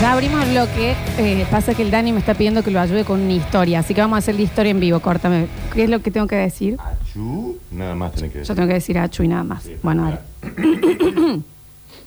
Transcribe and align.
Ya 0.00 0.12
abrimos 0.12 0.44
el 0.44 0.50
bloque. 0.50 0.94
eh, 1.18 1.46
pasa 1.50 1.74
que 1.74 1.82
el 1.82 1.90
Dani 1.90 2.12
me 2.12 2.18
está 2.18 2.34
pidiendo 2.34 2.62
que 2.62 2.70
lo 2.70 2.80
ayude 2.80 3.04
con 3.04 3.20
una 3.20 3.32
historia. 3.32 3.78
Así 3.80 3.94
que 3.94 4.00
vamos 4.00 4.16
a 4.16 4.18
hacer 4.18 4.34
la 4.34 4.42
historia 4.42 4.70
en 4.70 4.80
vivo. 4.80 5.00
Córtame. 5.00 5.46
¿Qué 5.72 5.84
es 5.84 5.90
lo 5.90 6.00
que 6.02 6.10
tengo 6.10 6.26
que 6.26 6.36
decir? 6.36 6.76
Achú, 6.78 7.58
nada 7.70 7.94
más 7.94 8.12
tenés 8.12 8.30
que 8.32 8.34
Yo 8.38 8.40
decir. 8.40 8.54
tengo 8.56 8.68
que 8.68 8.74
decir 8.74 8.98
Achu 8.98 9.22
y 9.22 9.28
nada 9.28 9.44
más. 9.44 9.62
Sí, 9.62 9.76
Bueno, 9.82 10.04
dale. 10.04 10.18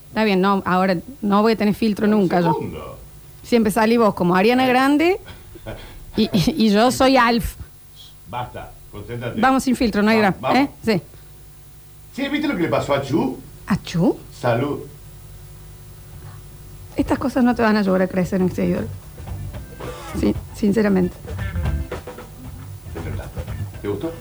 Está 0.10 0.24
bien, 0.24 0.42
no, 0.42 0.64
ahora 0.66 0.96
no 1.22 1.42
voy 1.44 1.54
a 1.54 1.56
tener 1.56 1.74
filtro 1.76 2.08
nunca 2.08 2.40
yo. 2.42 2.54
Segundo. 2.54 2.98
Siempre 3.44 3.72
salí 3.72 3.98
vos 3.98 4.14
como 4.16 4.36
Ariana 4.36 4.66
Grande 4.68 5.20
y, 6.16 6.24
y- 6.34 6.66
y 6.66 6.70
yo 6.72 6.90
soy 6.92 7.18
Alf. 7.18 7.56
Basta, 8.30 8.72
concéntrate. 8.92 9.40
Vamos 9.40 9.64
sin 9.64 9.76
filtro, 9.76 10.02
no 10.02 10.10
hay 10.12 10.18
Va- 10.18 10.22
gran. 10.22 10.36
vamos. 10.42 10.58
¿Eh? 10.60 10.70
Sí. 10.84 11.02
Sí, 12.24 12.30
¿viste 12.30 12.48
lo 12.48 12.56
que 12.56 12.64
le 12.64 12.68
pasó 12.70 12.94
a 12.96 13.02
Chu? 13.02 13.38
¿Achu? 13.68 14.18
Salud. 14.40 14.80
Estas 16.98 17.20
cosas 17.20 17.44
no 17.44 17.56
te 17.56 17.62
van 17.62 17.76
a 17.78 17.80
ayudar 17.80 18.02
a 18.02 18.08
crecer 18.08 18.42
en 18.42 18.52
seguidor. 18.52 18.88
Sí, 20.20 20.34
sinceramente. 20.56 21.16
Te 22.94 23.00
tentaste. 23.00 23.42
¿Te 23.82 23.88
gustó? 23.88 24.12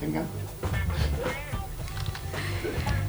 Venga. 0.00 0.22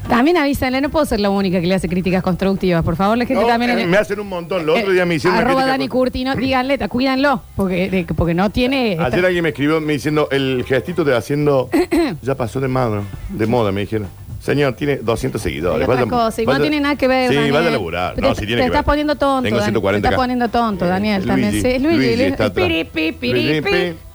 También 0.07 0.37
avísenle, 0.37 0.79
no 0.79 0.89
puedo 0.89 1.05
ser 1.05 1.19
la 1.19 1.29
única 1.29 1.59
que 1.59 1.65
le 1.65 1.73
hace 1.75 1.89
críticas 1.89 2.21
constructivas. 2.21 2.83
Por 2.83 2.95
favor, 2.95 3.17
la 3.17 3.25
gente 3.25 3.41
No, 3.41 3.47
también. 3.47 3.71
eh, 3.77 3.81
en- 3.83 3.89
me 3.89 3.97
hacen 3.97 4.19
un 4.19 4.27
montón. 4.29 4.61
El 4.61 4.69
otro 4.69 4.91
día 4.91 5.05
me 5.05 5.15
hicieron 5.15 5.35
una 5.37 5.41
Arroba 5.45 5.61
crítica 5.61 5.71
Dani 5.71 5.87
con- 5.87 5.99
Curtino, 5.99 6.35
díganle, 6.35 6.77
ta- 6.77 6.87
cuídanlo, 6.87 7.41
porque, 7.55 7.89
de- 7.89 8.05
porque 8.13 8.33
no 8.33 8.49
tiene. 8.51 8.97
Ayer 9.01 9.25
alguien 9.25 9.43
me 9.43 9.49
escribió 9.49 9.81
me 9.81 9.93
diciendo 9.93 10.27
el 10.31 10.63
gestito 10.67 11.03
de 11.03 11.15
haciendo 11.17 11.69
ya 12.21 12.35
pasó 12.35 12.59
de 12.59 12.67
moda, 12.67 13.01
de 13.29 13.47
moda, 13.47 13.71
me 13.71 13.81
dijeron. 13.81 14.07
Señor, 14.43 14.73
tiene 14.73 14.97
200 14.97 15.41
seguidores. 15.41 15.87
Vaya- 15.87 16.05
cosa, 16.05 16.41
y 16.41 16.45
no 16.45 16.59
tiene 16.59 16.81
nada 16.81 16.97
que 16.97 17.07
ver. 17.07 17.29
Sí, 17.29 17.35
Daniel. 17.35 17.53
vaya 17.53 17.67
a 17.69 17.71
laburar. 17.71 18.15
Te, 18.15 18.21
No, 18.21 18.35
si 18.35 18.41
tiene 18.45 18.55
te 18.55 18.57
que 18.63 18.65
estás 18.65 18.81
ver. 18.81 18.85
poniendo 18.85 19.15
tonto, 19.15 19.43
Tengo 19.43 19.55
Dani. 19.57 19.65
140 19.67 20.09
Te 20.09 20.13
estás 20.13 20.21
poniendo 20.21 20.49
tonto, 20.49 20.85
Eh, 20.85 20.89
Daniel. 20.89 21.25
también. 21.25 21.51
Luigi, 21.53 21.61
Sí, 21.71 21.79
Luigi, 21.79 21.97
Luigi 21.97 22.23
está 22.23 22.53
piri, 22.53 22.83
piri, 22.83 23.61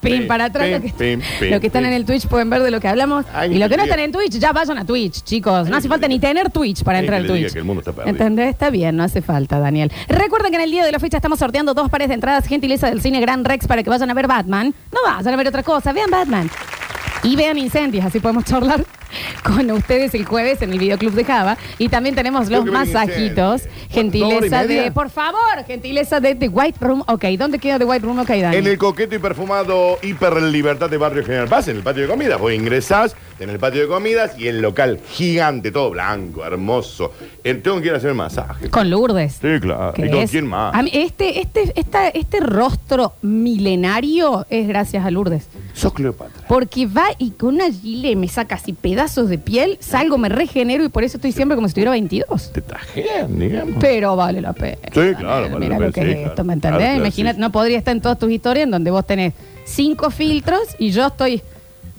pim, 0.03 0.27
para 0.27 0.45
atrás. 0.45 0.67
pim, 0.67 0.73
lo 0.75 0.81
que- 0.83 0.89
pim, 0.93 1.21
pim, 1.41 1.51
Lo 1.51 1.61
que 1.61 1.67
están 1.69 1.87
en 1.87 1.95
el 1.95 2.05
Twitch 2.05 2.27
pueden 2.27 2.51
ver 2.51 2.63
de 2.63 2.71
lo 2.71 2.79
que 2.79 2.89
hablamos. 2.89 3.25
Ay, 3.33 3.55
y 3.55 3.59
lo 3.59 3.71
que 3.71 3.79
no 3.79 3.85
están 3.85 4.01
en 4.01 4.13
Twitch, 4.13 4.33
ya 4.39 4.53
vayan 4.53 4.77
a 4.77 4.85
Twitch, 4.85 5.23
chicos. 5.25 5.67
No 5.71 5.79
hace 5.79 5.89
falta 5.89 6.07
ni 6.09 6.19
tener 6.21 6.51
Twitch 6.51 6.85
para 6.85 6.99
entrar 6.99 7.21
al 7.21 7.27
Twitch. 7.27 7.51
que 7.55 7.59
el 7.61 7.65
mundo 7.65 7.83
está. 7.89 8.03
¿Entendés? 8.05 8.51
Está 8.51 8.69
bien, 8.69 8.97
no 8.99 9.05
hace 9.05 9.23
falta, 9.23 9.59
Daniel. 9.59 9.91
Recuerden 10.09 10.51
que 10.51 10.57
en 10.57 10.63
el 10.65 10.71
día 10.71 10.85
de 10.85 10.93
la 10.93 10.99
fecha 10.99 11.17
estamos 11.17 11.39
sorteando 11.39 11.73
dos 11.73 11.89
pares 11.89 12.09
de 12.09 12.15
entradas 12.15 12.47
gentileza 12.47 12.91
del 12.91 13.01
cine 13.01 13.21
Gran 13.23 13.47
Rex 13.47 13.67
para 13.67 13.83
que 13.83 13.89
vayan 13.89 14.11
a 14.11 14.15
ver 14.15 14.27
Batman. 14.27 14.75
No 14.93 14.99
vayan 15.11 15.33
a 15.33 15.37
ver 15.39 15.49
otra 15.49 15.63
cosa, 15.63 15.95
vean 15.95 16.11
Batman. 16.11 16.51
Y 17.23 17.35
vean 17.35 17.57
incendios, 17.57 18.05
así 18.05 18.21
podemos 18.21 18.45
charlar 18.45 18.85
con 19.45 19.71
ustedes 19.71 20.15
el 20.15 20.25
jueves 20.25 20.63
en 20.63 20.73
el 20.73 20.79
videoclub 20.79 21.13
de 21.13 21.25
Java. 21.25 21.57
Y 21.79 21.89
también 21.89 22.15
tenemos 22.15 22.49
los 22.51 22.65
que 22.65 22.71
masajitos. 22.71 23.63
Gentileza 23.91 24.35
¿Dos 24.41 24.53
horas 24.53 24.65
y 24.65 24.69
de. 24.69 24.75
media? 24.77 24.93
Por 24.95 25.11
favor, 25.11 25.65
gentileza 25.67 26.21
de 26.21 26.35
The 26.35 26.49
White 26.49 26.79
Room. 26.81 27.03
Ok, 27.07 27.25
¿dónde 27.39 27.59
queda 27.59 27.79
The 27.79 27.85
White 27.85 28.05
Room? 28.07 28.19
Ok, 28.21 28.29
Dani. 28.29 28.57
En 28.57 28.67
el 28.67 28.79
coqueto 28.79 29.15
y 29.15 29.19
perfumado 29.19 29.99
Hiper 30.03 30.43
Libertad 30.43 30.91
de 30.91 30.97
Barrio 30.97 31.25
General 31.25 31.49
Paz, 31.49 31.69
en 31.69 31.77
el 31.77 31.83
patio 31.83 32.03
de 32.03 32.09
comidas. 32.09 32.39
Vos 32.41 32.53
ingresás 32.53 33.17
en 33.41 33.51
el 33.51 33.59
patio 33.59 33.83
de 33.83 33.89
comidas 33.89 34.39
y 34.39 34.49
el 34.49 34.61
local 34.61 34.99
gigante, 35.11 35.71
todo 35.71 35.91
blanco, 35.91 36.45
hermoso. 36.45 37.13
Eh, 37.45 37.55
tengo 37.55 37.81
que 37.81 37.87
ir 37.89 37.95
a 37.95 37.97
hacer 37.99 38.13
masaje. 38.15 38.69
Con 38.69 38.91
Lourdes. 38.91 39.39
Sí, 39.41 39.61
claro. 39.61 39.93
que 39.95 40.07
¿Y 40.07 40.11
con 40.11 40.19
es- 40.21 40.31
quién 40.31 40.47
más? 40.47 40.75
A 40.75 40.83
mí, 40.83 40.91
este, 40.93 41.41
este, 41.41 41.73
esta- 41.77 42.09
este 42.09 42.41
rostro 42.41 43.15
milenario 43.23 44.47
es 44.51 44.69
gracias 44.69 45.05
a 45.05 45.11
Lourdes. 45.11 45.47
Sos 45.75 45.93
Cleopatra. 45.93 46.47
Porque 46.49 46.87
va 46.87 47.07
y 47.19 47.31
con 47.33 47.55
una 47.55 47.71
gile 47.71 48.17
me 48.17 48.29
saca 48.29 48.57
así 48.57 48.73
pedazos 48.99 49.29
de 49.29 49.39
piel, 49.39 49.77
salgo, 49.79 50.19
me 50.19 50.29
regenero 50.29 50.83
y 50.83 50.89
por 50.89 51.05
eso 51.05 51.19
estoy 51.19 51.31
siempre 51.31 51.55
como 51.55 51.69
si 51.69 51.75
tuviera 51.75 51.93
22. 51.93 52.51
Te 52.51 52.63
tajean, 52.63 53.39
digamos. 53.39 53.77
Pero 53.79 54.17
vale 54.17 54.41
la 54.41 54.53
pena. 54.53 54.79
Sí, 54.93 55.15
claro, 55.17 55.43
vale 55.51 55.59
Mira 55.61 55.79
la 55.79 55.87
lo 55.87 55.93
que 55.93 56.01
pena, 56.01 56.11
es 56.11 56.17
sí, 56.17 56.23
esto, 56.25 56.35
claro. 56.35 56.45
¿me 56.45 56.53
entendés? 56.55 56.79
Claro, 56.81 56.93
claro, 56.95 57.05
Imagínate, 57.07 57.35
sí. 57.37 57.41
no 57.41 57.53
podría 57.53 57.79
estar 57.79 57.95
en 57.95 58.03
todas 58.03 58.19
tus 58.19 58.29
historias 58.29 58.65
en 58.65 58.73
donde 58.73 58.91
vos 58.91 59.07
tenés 59.07 59.35
cinco 59.65 60.11
filtros 60.11 60.63
y 60.81 60.91
yo 60.91 61.07
estoy. 61.07 61.41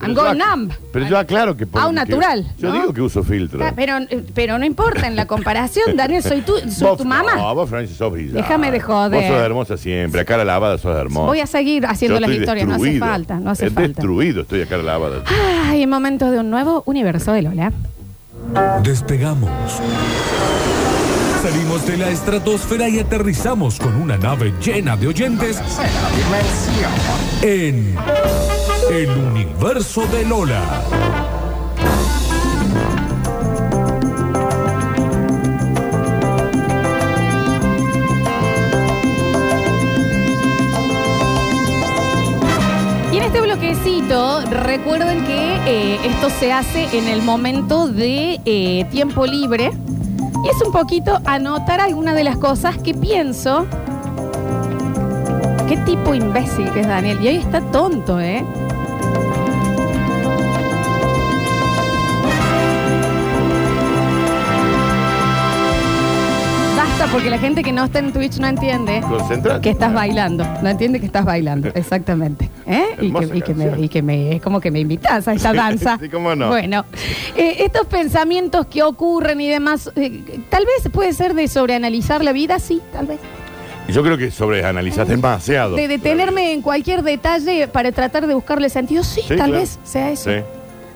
I'm 0.02 0.16
yo 0.16 0.24
going 0.24 0.38
numb. 0.38 0.72
Pero 0.94 1.08
yo 1.08 1.18
aclaro 1.18 1.58
que... 1.58 1.66
Ah, 1.74 1.88
que- 1.88 1.94
natural, 1.94 2.46
Yo 2.58 2.70
¿no? 2.70 2.74
digo 2.80 2.94
que 2.94 3.02
uso 3.02 3.22
filtro. 3.24 3.64
Ah, 3.66 3.74
Pero, 3.76 3.98
pero 4.34 4.58
no 4.58 4.66
importa 4.66 5.08
en 5.08 5.16
la 5.16 5.26
comparación, 5.26 5.96
Daniel, 5.98 6.24
soy 6.24 6.42
tú, 6.42 6.54
soy 6.70 6.88
Vos- 6.88 6.98
tu 6.98 7.06
mamá. 7.06 7.36
No, 7.36 7.54
vos, 7.56 7.70
Francis, 7.70 7.98
sos 7.98 8.12
brillante. 8.12 8.38
Déjame 8.42 8.72
de 8.72 8.80
joder. 8.80 9.20
Vos 9.22 9.28
sos 9.36 9.46
hermosa 9.46 9.78
siempre. 9.78 10.22
A 10.22 10.26
cara 10.26 10.46
lavada 10.46 10.78
sos 10.78 10.96
hermosa. 10.98 11.26
Voy 11.28 11.40
a 11.42 11.48
seguir 11.48 11.86
haciendo 11.86 12.20
Yo 12.20 12.28
las 12.28 12.36
historias, 12.38 12.68
no 12.68 12.76
hace 12.76 12.98
falta, 13.00 13.40
no 13.40 13.50
hace 13.50 13.68
Es 13.68 13.74
falta. 13.74 13.88
destruido, 13.90 14.42
estoy 14.44 14.62
a 14.62 14.66
cara 14.68 14.84
lavada. 14.84 15.24
Ay, 15.68 15.84
en 15.84 15.90
momentos 15.90 16.32
de 16.32 16.40
un 16.40 16.50
nuevo 16.50 16.84
universo 16.86 17.34
de 17.34 17.42
Lola. 17.42 17.74
Despegamos. 18.84 19.50
Salimos 21.44 21.86
de 21.88 21.98
la 21.98 22.10
estratosfera 22.10 22.90
y 22.90 23.00
aterrizamos 23.00 23.80
con 23.80 23.96
una 23.96 24.18
nave 24.18 24.54
llena 24.62 24.98
de 24.98 25.08
oyentes 25.08 25.62
en 27.42 27.96
el 28.90 29.12
universo 29.12 30.02
de 30.08 30.26
Lola. 30.26 30.64
Y 43.12 43.18
en 43.18 43.24
este 43.24 43.42
bloquecito, 43.42 44.42
recuerden 44.46 45.24
que 45.26 45.58
eh, 45.68 46.00
esto 46.06 46.32
se 46.32 46.52
hace 46.52 46.98
en 46.98 47.08
el 47.08 47.22
momento 47.22 47.88
de 47.88 48.42
eh, 48.46 48.86
tiempo 48.92 49.28
libre. 49.28 49.72
Y 50.44 50.50
es 50.50 50.66
un 50.66 50.72
poquito 50.72 51.20
anotar 51.26 51.80
algunas 51.80 52.16
de 52.16 52.24
las 52.24 52.38
cosas 52.38 52.78
que 52.80 52.96
pienso. 52.96 53.68
Qué 55.68 55.78
tipo 55.78 56.16
imbécil 56.16 56.72
que 56.72 56.80
es 56.80 56.88
Daniel. 56.88 57.20
Y 57.22 57.28
hoy 57.28 57.36
está 57.36 57.62
tonto, 57.62 58.20
¿eh? 58.20 58.44
Porque 67.12 67.30
la 67.30 67.40
gente 67.40 67.64
que 67.64 67.72
no 67.72 67.86
está 67.86 68.00
en 68.00 68.14
Twitch 68.14 68.38
no 68.38 68.48
entiende. 68.48 69.02
Concentrate. 69.02 69.62
Que 69.62 69.70
estás 69.72 69.94
bailando, 69.94 70.46
no 70.62 70.70
entiende 70.70 71.00
que 71.00 71.08
estás 71.08 71.26
bailando, 71.26 71.70
exactamente. 71.74 72.50
¿Eh? 72.68 72.84
Y, 73.02 73.12
que, 73.12 73.38
y 73.38 73.42
que 73.42 73.54
me, 73.56 73.80
y 73.82 73.90
que 73.90 74.02
me- 74.02 74.36
es 74.36 74.42
como 74.42 74.62
que 74.62 74.70
me 74.70 74.80
invitas 74.80 75.28
a 75.28 75.34
esta 75.34 75.52
danza. 75.54 75.98
sí, 76.00 76.08
cómo 76.10 76.36
no. 76.36 76.50
Bueno, 76.50 76.86
eh, 77.36 77.58
estos 77.60 77.88
pensamientos 77.88 78.68
que 78.68 78.84
ocurren 78.84 79.42
y 79.42 79.50
demás, 79.50 79.92
eh, 79.96 80.22
tal 80.50 80.66
vez 80.66 80.92
puede 80.92 81.14
ser 81.14 81.34
de 81.34 81.48
sobreanalizar 81.48 82.24
la 82.24 82.32
vida, 82.32 82.60
sí, 82.60 82.80
tal 82.94 83.08
vez. 83.08 83.20
Y 83.88 83.92
Yo 83.92 84.04
creo 84.04 84.18
que 84.20 84.30
sobreanalizas 84.30 85.08
demasiado. 85.08 85.76
De 85.76 85.88
detenerme 85.88 86.54
en 86.54 86.62
cualquier 86.62 87.02
detalle 87.02 87.68
para 87.68 87.92
tratar 87.92 88.28
de 88.28 88.36
buscarle 88.36 88.70
sentido, 88.70 89.04
sí, 89.04 89.22
Sí, 89.22 89.30
tal 89.30 89.38
claro. 89.38 89.54
vez 89.54 89.80
sea 89.84 90.12
eso. 90.12 90.30
Sí. 90.30 90.38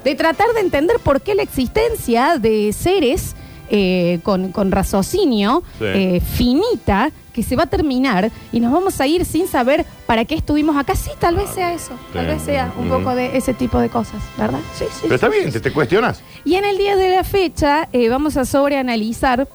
De 0.04 0.16
tratar 0.16 0.48
de 0.54 0.60
entender 0.62 0.98
por 1.02 1.22
qué 1.22 1.34
la 1.34 1.42
existencia 1.42 2.38
de 2.38 2.72
seres 2.72 3.36
eh, 3.76 4.20
con, 4.22 4.52
con 4.52 4.72
raciocinio 4.72 5.64
Sí. 5.80 5.86
eh, 5.86 6.22
finita 6.22 7.10
que 7.34 7.42
se 7.42 7.56
va 7.56 7.64
a 7.64 7.66
terminar 7.66 8.30
y 8.52 8.60
nos 8.60 8.72
vamos 8.72 9.02
a 9.02 9.08
ir 9.08 9.26
sin 9.26 9.48
saber 9.48 9.84
para 10.06 10.26
qué 10.26 10.36
estuvimos 10.36 10.78
acá. 10.78 10.96
Sí, 10.96 11.10
tal 11.20 11.36
vez 11.36 11.50
sea 11.50 11.74
eso. 11.74 11.94
Tal 12.14 12.26
Sí. 12.28 12.32
vez 12.34 12.42
sea 12.44 12.72
un 12.78 12.88
Ujú. 12.92 13.00
poco 13.00 13.16
de 13.16 13.36
ese 13.36 13.56
tipo 13.56 13.80
de 13.80 13.90
cosas, 13.90 14.22
¿verdad? 14.38 14.60
Sí, 14.78 14.86
sí. 14.92 15.00
Pero 15.02 15.16
está 15.16 15.32
sí, 15.32 15.38
bien, 15.40 15.46
sí, 15.48 15.54
te, 15.54 15.60
te 15.62 15.74
cuestionas. 15.74 16.22
y 16.46 16.54
en 16.54 16.66
el 16.66 16.78
día 16.78 16.96
de 16.96 17.10
la 17.10 17.24
fecha 17.24 17.90
eh, 17.92 18.10
vamos 18.10 18.38
a 18.38 18.46
sobreanalizar 18.46 19.48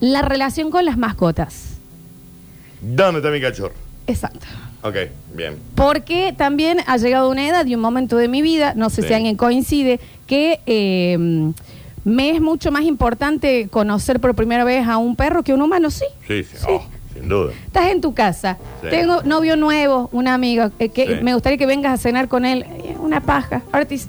la 0.00 0.20
relación 0.20 0.70
con 0.70 0.84
las 0.84 0.98
mascotas. 0.98 1.78
¿Dónde 2.82 3.20
está 3.20 3.30
mi 3.30 3.40
cachorro? 3.40 3.72
Exacto. 4.06 4.44
Ok, 4.82 4.96
bien. 5.34 5.56
Porque 5.74 6.34
también 6.36 6.80
ha 6.86 6.98
llegado 6.98 7.30
una 7.30 7.48
edad 7.48 7.64
y 7.64 7.74
un 7.74 7.80
momento 7.80 8.18
de 8.18 8.28
mi 8.28 8.42
vida, 8.42 8.74
no 8.76 8.90
sé 8.90 9.00
Sí. 9.00 9.08
si 9.08 9.14
alguien 9.14 9.36
coincide, 9.36 9.98
que 10.26 10.60
eh, 10.66 11.52
me 12.04 12.30
es 12.30 12.40
mucho 12.40 12.70
más 12.70 12.82
importante 12.84 13.68
conocer 13.70 14.20
por 14.20 14.34
primera 14.34 14.64
vez 14.64 14.86
a 14.86 14.98
un 14.98 15.16
perro 15.16 15.42
que 15.42 15.52
a 15.52 15.54
un 15.54 15.62
humano, 15.62 15.90
sí. 15.90 16.04
Sí, 16.26 16.44
sí, 16.44 16.56
oh, 16.68 16.84
sin 17.14 17.28
duda. 17.28 17.52
Estás 17.66 17.90
en 17.90 18.00
tu 18.00 18.12
casa, 18.14 18.58
Sí. 18.82 18.88
tengo 18.90 19.22
novio 19.22 19.56
nuevo, 19.56 20.08
un 20.12 20.28
amigo, 20.28 20.70
eh, 20.78 20.88
que 20.90 21.06
Sí. 21.06 21.22
me 21.22 21.32
gustaría 21.34 21.56
que 21.58 21.66
vengas 21.66 21.92
a 21.94 21.96
cenar 22.02 22.28
con 22.28 22.44
él, 22.44 22.62
eh, 22.68 22.96
una 23.00 23.20
paja. 23.20 23.62
Ahora 23.72 23.86
te 23.86 23.94
dice, 23.94 24.08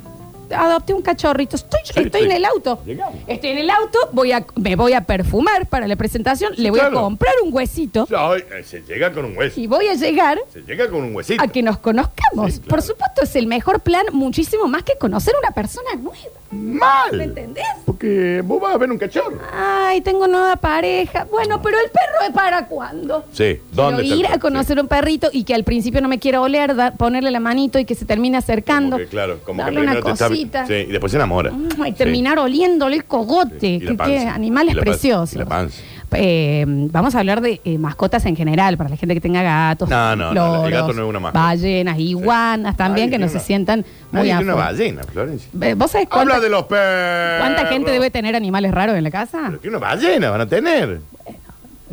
adopté 0.55 0.93
un 0.93 1.01
cachorrito, 1.01 1.55
estoy, 1.55 1.79
estoy 1.95 2.21
sí. 2.21 2.25
en 2.27 2.31
el 2.31 2.45
auto. 2.45 2.79
Llegamos. 2.85 3.15
Estoy 3.27 3.49
en 3.51 3.57
el 3.59 3.69
auto, 3.69 3.97
voy 4.11 4.31
a, 4.31 4.45
me 4.55 4.75
voy 4.75 4.93
a 4.93 5.01
perfumar 5.01 5.65
para 5.67 5.87
la 5.87 5.95
presentación, 5.95 6.53
le 6.57 6.69
voy 6.69 6.79
claro. 6.79 6.99
a 6.99 7.01
comprar 7.01 7.33
un 7.43 7.51
huesito 7.53 8.07
Ay, 8.15 8.43
eh, 8.55 8.63
se 8.63 8.81
llega 8.81 9.11
con 9.11 9.25
un 9.25 9.37
hueso. 9.37 9.59
y 9.59 9.65
voy 9.67 9.87
a 9.87 9.93
llegar 9.95 10.37
Se 10.53 10.61
llega 10.61 10.87
con 10.89 11.03
un 11.03 11.15
huesito. 11.15 11.41
a 11.41 11.47
que 11.47 11.63
nos 11.63 11.77
conozcamos. 11.79 12.53
Sí, 12.53 12.59
claro. 12.59 12.69
Por 12.69 12.81
supuesto, 12.83 13.23
es 13.23 13.35
el 13.35 13.47
mejor 13.47 13.79
plan, 13.79 14.05
muchísimo 14.11 14.67
más 14.67 14.83
que 14.83 14.95
conocer 14.99 15.33
una 15.41 15.51
persona 15.51 15.89
nueva. 15.95 16.17
Mal. 16.55 17.17
¿Me 17.17 17.23
entendés? 17.25 17.63
Porque 17.85 18.41
vos 18.43 18.61
vas 18.61 18.73
a 18.75 18.77
ver 18.77 18.89
un 18.91 18.97
cachorro. 18.97 19.37
Ay, 19.53 20.01
tengo 20.01 20.27
nueva 20.27 20.55
pareja. 20.55 21.25
Bueno, 21.29 21.61
pero 21.61 21.77
el 21.77 21.89
perro 21.91 22.27
es 22.27 22.31
para 22.33 22.67
cuándo. 22.67 23.25
Sí, 23.31 23.37
Quiero 23.37 23.59
¿dónde 23.71 24.03
está 24.03 24.13
el 24.13 24.19
ir 24.19 24.27
a 24.27 24.39
conocer 24.39 24.79
un 24.79 24.87
perrito 24.87 25.29
y 25.31 25.43
que 25.43 25.53
al 25.53 25.63
principio 25.63 26.01
no 26.01 26.07
me 26.07 26.19
quiera 26.19 26.41
oler, 26.41 26.75
da- 26.75 26.91
ponerle 26.91 27.31
la 27.31 27.39
manito 27.39 27.77
y 27.79 27.85
que 27.85 27.95
se 27.95 28.05
termine 28.05 28.37
acercando. 28.37 28.95
Como 28.97 29.03
que, 29.05 29.07
claro, 29.07 29.39
como 29.45 29.61
darle 29.61 29.77
que 29.79 29.83
una 29.83 29.91
primero 29.93 30.05
te 30.07 30.11
está- 30.13 30.27
cosita. 30.29 30.67
Sí, 30.67 30.73
y 30.73 30.85
después 30.91 31.11
se 31.11 31.17
enamora. 31.17 31.51
Mm, 31.51 31.67
Y 31.85 31.89
Sí. 31.89 31.93
terminar 31.93 32.39
oliéndole 32.39 32.95
el 32.97 33.05
cogote. 33.05 33.59
Sí, 33.59 33.67
y 33.67 33.79
la 33.81 33.91
que 33.91 33.97
panza. 33.97 34.13
qué 34.13 34.27
animales 34.29 34.73
Y 34.73 34.75
la 34.77 34.81
panza, 34.83 34.91
preciosos. 34.99 35.33
y 35.33 35.37
la 35.39 35.45
panza. 35.45 35.81
Eh, 36.17 36.65
vamos 36.67 37.13
a 37.15 37.19
hablar 37.19 37.41
de 37.41 37.61
eh, 37.65 37.77
mascotas 37.77 38.25
en 38.25 38.35
general, 38.35 38.77
para 38.77 38.89
la 38.89 38.97
gente 38.97 39.13
que 39.13 39.21
tenga 39.21 39.43
gatos, 39.43 39.89
No, 39.89 40.15
no, 40.15 40.33
no, 40.33 40.65
el 40.65 40.71
gato 40.71 40.93
no 40.93 41.03
es 41.03 41.09
una 41.09 41.19
mascota. 41.19 41.43
ballenas, 41.45 41.99
iguanas 41.99 42.75
también, 42.77 43.09
que 43.09 43.17
no 43.17 43.27
se 43.29 43.39
sientan 43.39 43.85
muy 44.11 44.23
tiene 44.23 44.43
una 44.43 44.55
ballena, 44.55 45.03
Florencia. 45.03 45.49
¿Vos 45.75 45.91
sabés 45.91 46.07
cuánta, 46.09 46.35
Habla 46.35 46.39
de 46.43 46.49
los 46.49 46.63
perros. 46.63 47.39
cuánta 47.41 47.65
gente 47.67 47.91
debe 47.91 48.09
tener 48.11 48.35
animales 48.35 48.71
raros 48.73 48.95
en 48.95 49.03
la 49.03 49.11
casa? 49.11 49.43
Pero 49.47 49.61
que 49.61 49.69
una 49.69 49.77
ballena 49.79 50.29
van 50.31 50.41
a 50.41 50.47
tener. 50.47 51.01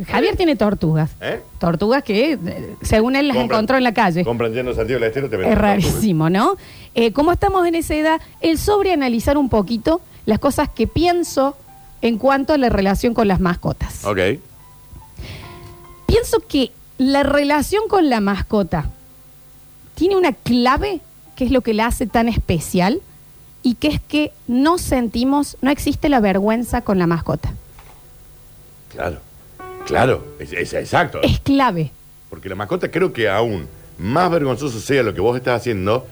Javier 0.07 0.35
tiene 0.35 0.55
tortugas. 0.55 1.11
¿Eh? 1.21 1.39
Tortugas 1.59 2.03
que, 2.03 2.37
según 2.81 3.15
él, 3.15 3.27
las 3.27 3.37
Compran- 3.37 3.43
encontró 3.45 3.77
en 3.77 3.83
la 3.83 3.93
calle. 3.93 4.23
Compran 4.25 4.51
lleno 4.51 4.73
Santiago 4.73 4.99
del 4.99 5.07
Estero, 5.09 5.29
te 5.29 5.35
Es 5.51 5.57
rarísimo, 5.57 6.29
¿no? 6.31 6.55
Eh, 6.95 7.11
como 7.13 7.31
estamos 7.31 7.67
en 7.67 7.75
esa 7.75 7.93
edad, 7.93 8.21
el 8.41 8.57
sobreanalizar 8.57 9.37
un 9.37 9.49
poquito 9.49 10.01
las 10.25 10.39
cosas 10.39 10.67
que 10.69 10.87
pienso 10.87 11.55
en 12.03 12.17
cuanto 12.19 12.53
a 12.53 12.57
la 12.57 12.67
relación 12.69 13.13
con 13.15 13.27
las 13.27 13.39
mascotas. 13.39 14.03
Ok. 14.05 14.19
Pienso 16.05 16.39
que 16.47 16.71
la 16.97 17.23
relación 17.23 17.87
con 17.87 18.09
la 18.09 18.19
mascota 18.19 18.89
tiene 19.95 20.15
una 20.15 20.33
clave 20.33 20.99
que 21.35 21.45
es 21.45 21.51
lo 21.51 21.61
que 21.61 21.73
la 21.73 21.87
hace 21.87 22.05
tan 22.05 22.27
especial 22.27 23.01
y 23.63 23.75
que 23.75 23.87
es 23.87 24.01
que 24.01 24.31
no 24.47 24.77
sentimos, 24.77 25.57
no 25.61 25.71
existe 25.71 26.09
la 26.09 26.19
vergüenza 26.19 26.81
con 26.81 26.99
la 26.99 27.07
mascota. 27.07 27.53
Claro. 28.91 29.19
Claro. 29.85 30.25
Es, 30.39 30.53
es- 30.53 30.73
exacto. 30.73 31.19
Es 31.23 31.39
clave. 31.39 31.91
Porque 32.29 32.49
la 32.49 32.55
mascota 32.55 32.91
creo 32.91 33.13
que 33.13 33.29
aún 33.29 33.67
más 33.97 34.29
vergonzoso 34.29 34.79
sea 34.79 35.03
lo 35.03 35.13
que 35.13 35.21
vos 35.21 35.37
estás 35.37 35.61
haciendo, 35.61 36.05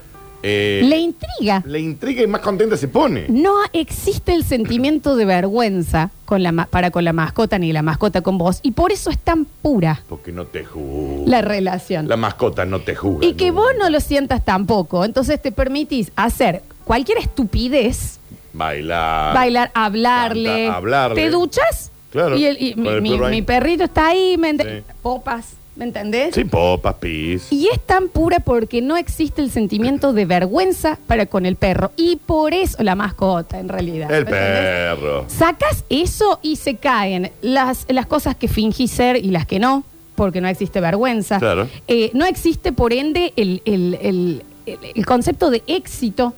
eh, 0.44 0.82
Le 0.84 0.98
intriga. 0.98 1.64
le 1.66 1.80
intriga 1.80 2.24
y 2.24 2.28
más 2.28 2.42
contenta 2.42 2.76
se 2.78 2.88
pone. 2.88 3.26
No 3.30 3.56
existe 3.74 4.34
el 4.34 4.44
sentimiento 4.44 5.16
de 5.16 5.26
vergüenza 5.26 6.10
con 6.26 6.42
la 6.44 6.52
ma- 6.52 6.66
para 6.66 6.92
con 6.92 7.04
la 7.04 7.14
mascota 7.14 7.60
ni 7.60 7.72
la 7.74 7.82
mascota 7.82 8.22
con 8.22 8.38
vos 8.38 8.60
y 8.64 8.72
por 8.72 8.92
eso 8.92 9.10
es 9.10 9.18
tan 9.20 9.46
pura 9.46 10.02
Porque 10.10 10.32
no 10.32 10.46
te 10.46 10.64
juzga. 10.66 11.30
la 11.30 11.42
relación. 11.42 12.08
La 12.08 12.18
mascota 12.18 12.66
no 12.66 12.80
te 12.82 12.96
juzga. 12.96 13.26
y 13.26 13.34
que 13.34 13.48
nunca. 13.52 13.62
vos 13.62 13.72
no 13.80 13.90
lo 13.90 14.00
sientas 14.00 14.44
tampoco, 14.44 15.06
entonces 15.06 15.42
te 15.42 15.52
permitís 15.52 16.12
hacer 16.16 16.62
cualquier 16.86 17.20
estupidez, 17.20 18.20
Bailar. 18.54 19.34
bailar, 19.34 19.72
hablarle, 19.74 20.72
te 21.16 21.30
duchas 21.30 21.92
Claro, 22.12 22.36
y, 22.36 22.46
el- 22.46 22.58
y 22.62 22.74
con 22.74 22.84
mi, 22.84 22.90
el 22.90 23.02
mi- 23.02 23.10
perro 23.12 23.26
ahí. 23.28 23.32
mi 23.32 23.42
perrito 23.42 23.84
está 23.86 24.08
ahí, 24.08 24.38
¿me 24.38 24.54
ent- 24.54 24.80
Sí. 24.80 24.84
popas, 25.02 25.54
¿me 25.76 25.86
entendés? 25.86 26.36
Sí, 26.36 26.44
popas, 26.44 26.96
pis. 26.96 27.48
Y 27.52 27.68
es 27.72 27.80
tan 27.80 28.10
pura 28.10 28.40
porque 28.40 28.82
no 28.82 28.98
existe 28.98 29.42
el 29.42 29.50
sentimiento 29.52 30.14
de 30.14 30.26
vergüenza 30.26 30.98
para 31.08 31.26
con 31.26 31.46
el 31.46 31.56
perro. 31.56 31.92
Y 31.96 32.18
por 32.18 32.54
eso 32.54 32.82
la 32.84 32.96
mascota, 32.96 33.60
en 33.60 33.70
realidad. 33.70 34.12
El 34.12 34.26
¿me 34.26 34.32
entendés? 34.32 34.60
perro. 35.00 35.26
Sacas 35.28 35.86
eso 35.90 36.40
y 36.42 36.58
se 36.58 36.76
caen 36.76 37.32
las, 37.42 37.86
las 37.90 38.06
cosas 38.06 38.36
que 38.36 38.48
fingís 38.48 38.92
ser 38.92 39.16
y 39.18 39.32
las 39.32 39.46
que 39.46 39.60
no, 39.60 39.84
porque 40.16 40.42
no 40.42 40.48
existe 40.48 40.82
vergüenza. 40.82 41.40
Claro. 41.40 41.68
Eh, 41.88 42.12
no 42.14 42.26
existe, 42.26 42.72
por 42.74 42.94
ende, 42.94 43.34
el, 43.36 43.62
el- 43.66 43.98
el- 44.02 44.44
el- 44.66 44.78
el 44.96 45.06
concepto 45.06 45.50
de 45.50 45.64
éxito 45.68 46.34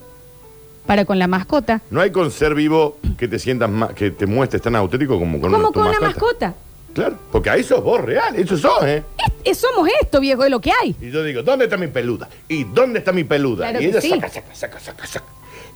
para 0.85 1.05
con 1.05 1.17
la 1.17 1.27
mascota. 1.27 1.81
No 1.89 2.01
hay 2.01 2.11
con 2.11 2.29
ser 2.31 2.53
vivo 2.55 2.97
que 3.17 3.27
te 3.27 3.39
sientas 3.39 3.69
más, 3.69 3.93
que 3.93 4.11
te 4.11 4.25
muestres 4.25 4.61
tan 4.61 4.75
auténtico 4.75 5.17
como 5.17 5.39
con 5.39 5.51
Como 5.51 5.67
tu 5.71 5.79
con 5.79 5.87
una 5.87 5.99
mascota. 5.99 6.53
Claro, 6.93 7.17
porque 7.31 7.49
ahí 7.49 7.63
sos 7.63 7.83
vos 7.83 7.99
real, 8.01 8.35
eso 8.35 8.55
sos, 8.57 8.83
¿eh? 8.83 9.03
Es- 9.17 9.33
es- 9.51 9.57
somos 9.57 9.89
esto, 10.01 10.19
viejo, 10.19 10.43
es 10.43 10.51
lo 10.51 10.59
que 10.61 10.71
hay. 10.81 10.95
Y 11.01 11.09
yo 11.09 11.23
digo, 11.23 11.41
¿dónde 11.41 11.65
está 11.65 11.75
mi 11.77 11.87
peluda? 11.87 12.29
¿Y 12.47 12.63
dónde 12.65 12.99
está 12.99 13.11
mi 13.11 13.23
peluda? 13.23 13.69
Claro 13.69 13.79
y 13.79 13.83
que 13.85 13.89
ella 13.89 14.01
sí. 14.01 14.09
saca, 14.11 14.29
saca, 14.29 14.53
saca, 14.55 14.79
saca, 14.79 15.07
saca. 15.07 15.25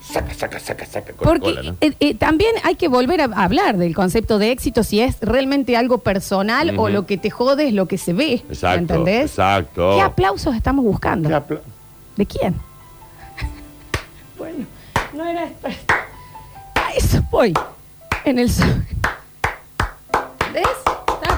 Saca, 0.00 0.32
saca, 0.32 0.58
saca, 0.60 0.86
saca 0.86 1.12
con 1.12 1.26
Porque 1.28 1.54
cola, 1.54 1.62
¿no? 1.72 1.76
eh, 1.80 1.92
eh, 2.00 2.14
también 2.14 2.54
hay 2.62 2.76
que 2.76 2.86
volver 2.88 3.20
a 3.20 3.24
hablar 3.24 3.76
del 3.76 3.94
concepto 3.94 4.38
de 4.38 4.52
éxito, 4.52 4.82
si 4.84 5.00
es 5.00 5.16
realmente 5.20 5.76
algo 5.76 5.98
personal 5.98 6.72
o 6.78 6.88
lo 6.88 7.04
que 7.04 7.18
te 7.18 7.28
jode 7.30 7.66
es 7.66 7.74
lo 7.74 7.86
que 7.86 7.98
se 7.98 8.12
ve. 8.14 8.34
Exacto, 8.48 8.68
¿Me 8.76 8.76
entendés? 9.00 9.30
exacto. 9.32 9.96
¿Qué 9.96 10.00
aplausos 10.02 10.54
estamos 10.54 10.84
buscando? 10.84 11.28
¿De 12.16 12.24
quién? 12.26 12.54
bueno, 14.38 14.64
no 15.14 15.26
era 15.26 15.44
esto. 15.44 15.68
A 16.76 16.92
eso 16.96 17.20
voy. 17.30 17.52
En 18.24 18.38
el. 18.38 18.50
so- 18.50 18.64
¿Ves? 20.54 20.66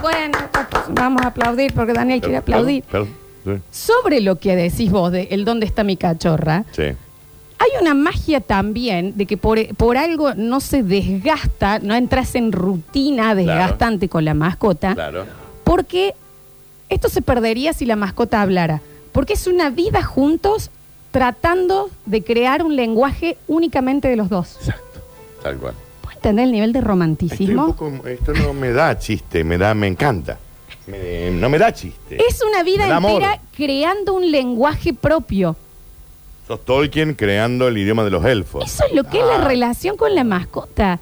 Bueno. 0.03 0.39
Vamos 0.91 1.23
a 1.23 1.29
aplaudir 1.29 1.73
porque 1.75 1.93
Daniel 1.93 2.21
quiere 2.21 2.37
aplaudir. 2.39 2.83
Perdón, 2.85 3.09
perdón, 3.45 3.63
Sobre 3.71 4.21
lo 4.21 4.37
que 4.37 4.57
decís 4.57 4.91
vos 4.91 5.13
de 5.13 5.29
el 5.31 5.45
dónde 5.45 5.67
está 5.67 5.85
mi 5.85 5.97
cachorra, 5.97 6.65
sí. 6.73 6.83
Hay 7.63 7.69
una 7.83 7.93
magia 7.93 8.41
también 8.41 9.19
de 9.19 9.27
que 9.27 9.37
por, 9.37 9.59
por 9.77 9.99
algo 9.99 10.35
no 10.35 10.61
se 10.61 10.83
desgasta, 10.83 11.79
no 11.81 11.95
entras 11.95 12.35
en 12.35 12.53
rutina 12.53 13.35
desgastante 13.35 14.09
con 14.09 14.25
la 14.25 14.33
mascota, 14.33 14.95
Claro. 14.95 15.27
porque 15.63 16.15
esto 16.89 17.11
se 17.11 17.21
perdería 17.21 17.75
si 17.75 17.85
la 17.85 17.97
mascota 17.97 18.41
hablara. 18.41 18.81
Porque 19.13 19.35
es 19.35 19.47
una 19.47 19.69
vida 19.69 20.03
juntos 20.03 20.71
tratando 21.11 21.91
de 22.07 22.23
crear 22.25 22.63
un 22.65 22.77
lenguaje 22.77 23.37
únicamente 23.47 24.09
de 24.09 24.17
los 24.17 24.31
dos. 24.31 24.57
Exacto. 24.61 25.01
Tal 25.43 25.57
cual. 25.59 25.75
¿Puedes 26.21 26.33
entender 26.35 26.45
el 26.45 26.53
nivel 26.53 26.73
de 26.73 26.79
Estoy 26.81 26.89
romanticismo? 26.89 27.67
un 27.67 27.73
poco, 27.75 28.07
esto 28.09 28.33
no 28.35 28.53
me 28.53 28.73
da 28.73 28.99
chiste, 28.99 29.43
me 29.43 29.57
da, 29.57 29.75
me 29.75 29.87
encanta. 29.87 30.39
Me- 30.87 31.31
no 31.31 31.49
me 31.49 31.59
da 31.59 31.73
chiste. 31.73 32.19
Es 32.29 32.43
una 32.43 32.63
vida 32.63 32.95
amor. 32.95 33.13
entera 33.13 33.41
creando 33.57 34.13
un 34.15 34.31
lenguaje 34.31 34.93
propio. 34.93 35.57
Sos 36.47 36.65
Tolkien 36.65 37.15
creando 37.15 37.69
el 37.69 37.79
idioma 37.79 38.05
de 38.05 38.11
los 38.11 38.25
elfos. 38.25 38.65
Eso 38.67 38.85
es 38.87 38.93
lo 38.95 39.05
que 39.05 39.21
es 39.21 39.27
la 39.27 39.37
Ah, 39.37 39.49
relación 39.49 39.97
con 39.97 40.15
la 40.15 40.25
mascota. 40.25 40.99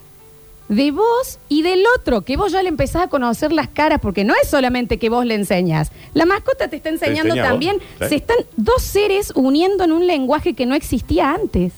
De 0.68 0.90
vos 0.90 1.38
y 1.48 1.62
del 1.62 1.82
otro, 1.96 2.20
que 2.20 2.36
vos 2.36 2.52
ya 2.52 2.62
le 2.62 2.68
empezás 2.68 3.02
a 3.04 3.08
conocer 3.08 3.52
las 3.52 3.68
caras, 3.68 4.00
porque 4.02 4.22
no 4.24 4.34
es 4.42 4.48
solamente 4.50 4.98
que 4.98 5.08
vos 5.08 5.24
le 5.24 5.34
enseñas. 5.34 5.90
La 6.12 6.26
mascota 6.26 6.68
te 6.68 6.76
está 6.76 6.90
enseñando 6.90 7.34
enseña 7.34 7.42
a 7.42 7.44
vos, 7.46 7.50
también. 7.52 7.78
sí. 8.00 8.08
Se 8.10 8.14
están 8.16 8.36
dos 8.56 8.82
seres 8.82 9.32
uniendo 9.34 9.82
en 9.84 9.92
un 9.92 10.06
lenguaje 10.06 10.52
que 10.54 10.66
no 10.66 10.74
existía 10.74 11.32
antes. 11.32 11.72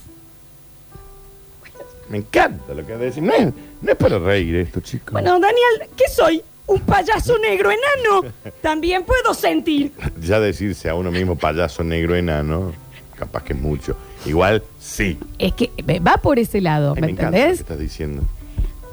Me 2.10 2.18
encanta 2.18 2.74
lo 2.74 2.84
que 2.86 2.96
decís. 2.96 3.22
No 3.22 3.32
es, 3.32 3.48
no 3.80 3.90
es 3.92 3.96
para 3.96 4.18
reír 4.18 4.56
esto, 4.56 4.80
chicos. 4.80 5.12
Bueno, 5.12 5.32
Daniel, 5.40 5.88
¿qué 5.96 6.04
soy? 6.12 6.42
¿Un 6.66 6.80
payaso 6.80 7.38
negro 7.38 7.70
enano? 7.70 8.32
También 8.62 9.04
puedo 9.04 9.32
sentir. 9.32 9.92
Ya 10.20 10.38
decirse 10.40 10.88
a 10.90 10.94
uno 10.94 11.10
mismo 11.10 11.36
payaso 11.36 11.82
negro 11.82 12.14
enano, 12.16 12.72
capaz 13.16 13.44
que 13.44 13.52
es 13.54 13.58
mucho. 13.58 13.96
Igual, 14.26 14.62
sí. 14.78 15.18
Es 15.38 15.52
que 15.54 15.70
eh, 15.78 15.98
va 16.00 16.18
por 16.18 16.38
ese 16.38 16.60
lado, 16.60 16.92
Ay, 16.96 17.00
¿me 17.00 17.06
me 17.08 17.12
lo 17.12 17.18
que 17.18 17.26
entendés? 17.26 17.60
estás 17.60 17.78
diciendo. 17.78 18.22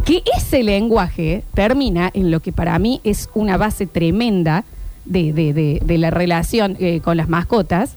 que 0.06 0.24
ese 0.38 0.64
lenguaje 0.64 1.44
termina 1.54 2.10
en 2.14 2.32
lo 2.32 2.40
que 2.40 2.52
para 2.54 2.80
mí 2.80 3.02
es 3.04 3.30
una 3.34 3.58
base 3.58 3.88
tremenda 3.88 4.64
de, 5.06 5.34
de- 5.34 5.54
de- 5.54 5.82
de 5.84 5.98
la 5.98 6.12
relación 6.12 6.78
eh, 6.80 7.02
con 7.02 7.18
las 7.18 7.28
mascotas, 7.30 7.96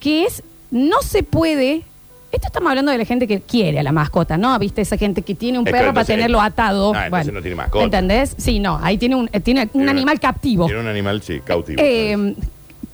que 0.00 0.24
es, 0.24 0.42
no 0.70 1.00
se 1.02 1.22
puede, 1.22 1.82
esto 2.32 2.46
estamos 2.48 2.70
hablando 2.70 2.90
de 2.90 2.98
la 2.98 3.04
gente 3.04 3.26
que 3.28 3.40
quiere 3.40 3.78
a 3.78 3.82
la 3.82 3.92
mascota, 3.92 4.36
¿no? 4.38 4.58
¿Viste? 4.58 4.80
Esa 4.80 4.96
gente 4.96 5.22
que 5.22 5.34
tiene 5.34 5.58
un 5.58 5.66
Es 5.66 5.72
que 5.72 5.78
perro 5.78 5.88
para 5.92 6.00
entonces- 6.02 6.16
tenerlo 6.16 6.40
atado. 6.40 6.92
Ah, 6.94 7.06
entonces 7.06 7.32
no 7.34 7.40
tiene 7.42 7.56
mascota. 7.56 7.84
¿Entendés? 7.84 8.34
Sí, 8.38 8.58
no, 8.58 8.78
ahí 8.82 8.96
tiene 8.98 9.16
un, 9.16 9.28
eh, 9.32 9.40
tiene 9.40 9.68
un 9.74 9.88
animal 9.88 10.18
captivo. 10.18 10.66
Tiene 10.66 10.80
un 10.80 10.88
animal, 10.88 11.22
sí, 11.22 11.40
cautivo. 11.44 11.80
Eh, 11.82 12.34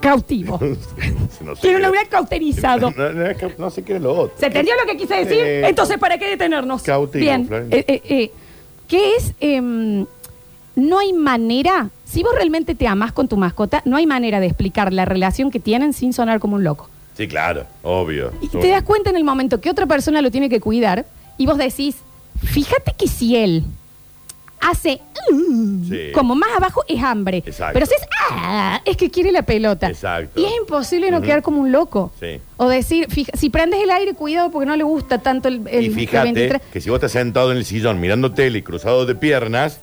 cautivo. 0.01 0.59
no 1.45 1.55
sé 1.55 1.61
tiene 1.63 1.77
un 1.77 1.83
qué- 1.83 1.87
animal 1.89 2.09
cauterizado. 2.09 2.91
No, 2.97 3.11
no, 3.13 3.27
es 3.27 3.37
que- 3.37 3.55
no 3.59 3.71
sé 3.71 3.83
qué 3.83 3.97
es 3.97 4.03
lo 4.03 4.13
otro. 4.13 4.35
¿Se 4.39 4.47
entendió 4.47 4.75
lo 4.81 4.91
que 4.91 4.97
quise 4.99 5.15
decir? 5.15 5.39
Eh, 5.41 5.69
Entonces, 5.69 5.99
¿para 5.99 6.19
qué 6.19 6.29
detenernos? 6.29 6.83
cautivo, 6.83 7.21
Bien. 7.21 7.47
Florencia. 7.47 7.79
Eh, 7.81 7.85
eh, 7.89 8.03
eh, 8.05 8.31
¿Qué 8.89 9.17
es? 9.17 9.35
Em, 9.41 10.07
no 10.77 10.99
hay 10.99 11.13
manera, 11.13 11.91
si 12.05 12.23
vos 12.23 12.33
realmente 12.35 12.75
te 12.75 12.87
amás 12.87 13.13
con 13.13 13.29
tu 13.29 13.37
mascota, 13.37 13.83
no 13.85 13.97
hay 13.97 14.07
manera 14.07 14.41
de 14.41 14.47
explicar 14.47 14.93
la 14.93 15.05
relación 15.05 15.51
que 15.51 15.61
tienen 15.61 15.93
sin 15.93 16.13
sonar 16.13 16.39
como 16.41 16.57
un 16.57 16.65
loco. 16.65 16.89
Sí, 17.19 17.29
claro, 17.29 17.67
obvio. 17.83 18.33
Y 18.41 18.49
te 18.49 18.69
das 18.69 18.83
cuenta 18.85 19.11
en 19.11 19.17
el 19.17 19.25
momento 19.25 19.61
que 19.61 19.69
otra 19.69 19.85
persona 19.87 20.23
lo 20.23 20.31
tiene 20.31 20.49
que 20.49 20.61
cuidar 20.61 21.05
y 21.37 21.45
vos 21.47 21.59
decís, 21.59 21.97
fíjate 22.43 22.95
que 22.97 23.09
si 23.09 23.35
él 23.37 23.65
hace 24.61 25.01
mm, 25.33 25.89
Sí. 25.89 25.99
como 26.15 26.35
más 26.35 26.51
abajo 26.57 26.83
es 26.89 27.03
hambre, 27.03 27.43
Exacto. 27.45 27.75
pero 27.75 27.87
si 27.87 27.95
es 27.95 28.03
ah, 28.31 28.81
es 28.85 28.97
que 28.97 29.11
quiere 29.11 29.33
la 29.33 29.43
pelota. 29.43 29.89
Exacto. 29.89 30.41
Y 30.41 30.45
es 30.45 30.53
imposible 30.61 31.11
no 31.11 31.19
Ujú. 31.19 31.27
quedar 31.27 31.43
como 31.43 31.61
un 31.61 31.73
loco. 31.73 32.13
Sí. 32.21 32.41
O 32.57 32.69
decir, 32.69 33.09
fija- 33.09 33.33
si 33.37 33.51
prendes 33.51 33.81
el 33.83 33.91
aire, 33.91 34.15
cuidado 34.15 34.51
porque 34.53 34.67
no 34.67 34.77
le 34.77 34.85
gusta 34.85 35.19
tanto 35.19 35.49
el, 35.49 35.63
el- 35.69 35.83
y 35.83 35.87
el 35.87 35.95
fíjate 35.95 36.33
23. 36.33 36.63
que 36.73 36.81
si 36.81 36.89
vos 36.91 36.99
estás 36.99 37.13
sentado 37.13 37.51
en 37.51 37.59
el 37.59 37.65
sillón 37.65 37.99
mirando 38.01 38.33
tele 38.33 38.59
y 38.59 38.63
cruzado 38.63 39.07
de 39.07 39.15
piernas, 39.17 39.81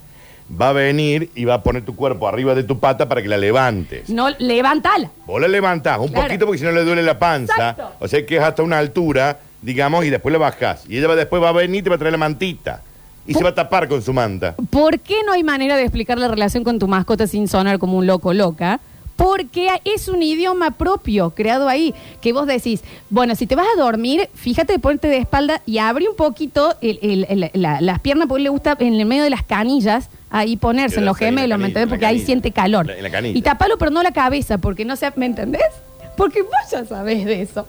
va 0.49 0.69
a 0.69 0.73
venir 0.73 1.31
y 1.35 1.45
va 1.45 1.55
a 1.55 1.63
poner 1.63 1.83
tu 1.83 1.95
cuerpo 1.95 2.27
arriba 2.27 2.53
de 2.53 2.63
tu 2.63 2.79
pata 2.79 3.07
para 3.09 3.21
que 3.21 3.27
la 3.27 3.37
levantes. 3.37 4.09
No, 4.09 4.29
levántala. 4.37 5.09
Vos 5.25 5.41
la 5.41 5.47
levantás 5.47 5.99
un 5.99 6.09
Claro. 6.09 6.27
poquito 6.27 6.45
porque 6.45 6.59
si 6.59 6.65
no 6.65 6.71
le 6.71 6.83
duele 6.83 7.01
la 7.03 7.17
panza. 7.17 7.53
Exacto. 7.71 7.91
O 7.99 8.07
sea 8.07 8.25
que 8.25 8.37
es 8.37 8.43
hasta 8.43 8.61
una 8.63 8.77
altura, 8.77 9.39
digamos, 9.61 10.05
y 10.05 10.09
después 10.11 10.31
la 10.31 10.37
bajás. 10.39 10.83
Y 10.87 10.97
ella 10.97 11.07
va, 11.07 11.15
después 11.15 11.41
va 11.41 11.49
a 11.49 11.53
venir 11.53 11.79
y 11.79 11.83
te 11.83 11.89
va 11.89 11.95
a 11.95 11.99
traer 11.99 12.11
la 12.11 12.17
mantita. 12.19 12.81
Y 13.27 13.33
se 13.33 13.43
va 13.43 13.49
a 13.49 13.55
tapar 13.55 13.87
con 13.87 14.03
su 14.03 14.13
manta. 14.13 14.55
¿Por 14.69 14.99
qué 14.99 15.15
no 15.25 15.31
hay 15.33 15.43
manera 15.43 15.77
de 15.77 15.81
explicar 15.81 16.19
la 16.19 16.27
relación 16.27 16.63
con 16.63 16.77
tu 16.77 16.87
mascota 16.87 17.25
sin 17.25 17.47
sonar 17.47 17.79
como 17.79 17.97
un 17.97 18.05
loco 18.05 18.31
loca? 18.33 18.79
Porque 19.15 19.69
es 19.85 20.09
un 20.09 20.21
idioma 20.21 20.71
propio 20.71 21.29
creado 21.31 21.69
ahí, 21.69 21.95
que 22.21 22.33
vos 22.33 22.45
decís, 22.47 22.83
bueno, 23.09 23.33
si 23.35 23.47
te 23.47 23.55
vas 23.55 23.65
a 23.75 23.79
dormir, 23.81 24.29
fíjate 24.35 24.73
de 24.73 24.79
ponerte 24.79 25.07
de 25.07 25.17
espalda 25.17 25.61
y 25.65 25.77
abre 25.77 26.09
un 26.09 26.15
poquito 26.17 26.75
el- 26.81 26.99
el- 27.01 27.25
el- 27.29 27.49
la- 27.53 27.79
las 27.79 27.99
piernas, 28.01 28.27
porque 28.27 28.43
le 28.43 28.49
gusta 28.49 28.75
en 28.77 28.93
el 28.93 29.05
medio 29.05 29.23
de 29.23 29.29
las 29.29 29.41
canillas, 29.43 30.09
ahí 30.29 30.57
ponerse 30.57 30.99
en 30.99 31.05
los 31.05 31.19
ahí 31.21 31.27
en 31.29 31.35
la 31.35 31.41
gemelos, 31.41 31.57
¿me 31.59 31.63
canilla, 31.63 31.67
entendés? 31.67 31.83
en 31.83 31.89
la 31.89 31.89
Porque 31.89 32.05
ahí 32.05 32.13
canilla. 32.15 32.25
siente 32.25 32.51
calor. 32.51 32.91
En 32.91 33.03
la 33.03 33.09
canilla. 33.11 33.37
y 33.37 33.41
tapalo, 33.41 33.77
pero 33.77 33.91
no 33.91 34.03
la 34.03 34.11
cabeza, 34.11 34.57
porque 34.57 34.85
no 34.85 34.95
se, 34.95 35.11
¿me 35.15 35.25
entendés? 35.25 35.61
Porque 36.17 36.41
vos 36.41 36.51
ya 36.71 36.85
sabés 36.85 37.25
de 37.25 37.41
eso. 37.41 37.67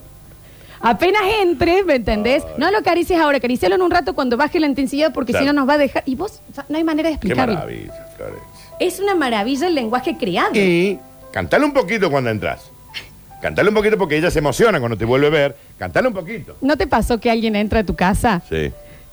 Apenas 0.80 1.22
entres, 1.42 1.84
¿me 1.86 1.96
entendés? 1.96 2.44
No 2.58 2.70
lo 2.70 2.78
acaricies 2.78 3.18
ahora, 3.18 3.38
acaricialo 3.38 3.74
en 3.74 3.82
un 3.82 3.90
rato 3.90 4.14
cuando 4.14 4.36
baje 4.36 4.60
la 4.60 4.66
intensidad, 4.66 5.12
porque 5.12 5.32
Claro. 5.32 5.44
si 5.44 5.46
no 5.46 5.52
nos 5.54 5.68
va 5.68 5.74
a 5.74 5.78
dejar. 5.78 6.02
Y 6.06 6.14
vos, 6.14 6.40
o 6.50 6.54
sea, 6.54 6.64
no 6.68 6.76
hay 6.76 6.84
manera 6.84 7.08
de 7.08 7.14
Qué 7.14 7.26
explicarlo. 7.28 7.54
maravilla, 7.54 7.92
Florencia. 8.16 8.44
Es 8.78 9.00
una 9.00 9.14
maravilla 9.14 9.66
el 9.68 9.74
lenguaje 9.74 10.16
creado. 10.18 10.50
Y 10.54 10.98
cantale 11.32 11.64
un 11.64 11.72
poquito 11.72 12.10
cuando 12.10 12.28
entras. 12.30 12.70
Cantale 13.40 13.68
un 13.70 13.74
poquito 13.74 13.96
porque 13.98 14.16
ella 14.18 14.30
se 14.30 14.38
emociona 14.38 14.78
cuando 14.78 14.96
te 14.98 15.04
vuelve 15.06 15.26
a 15.28 15.30
ver. 15.30 15.56
Cantale 15.78 16.08
un 16.08 16.14
poquito. 16.14 16.56
¿No 16.60 16.76
te 16.76 16.86
pasó 16.86 17.18
que 17.18 17.30
alguien 17.30 17.56
entra 17.56 17.80
a 17.80 17.84
tu 17.84 17.94
casa 17.96 18.42
Sí. 18.48 18.70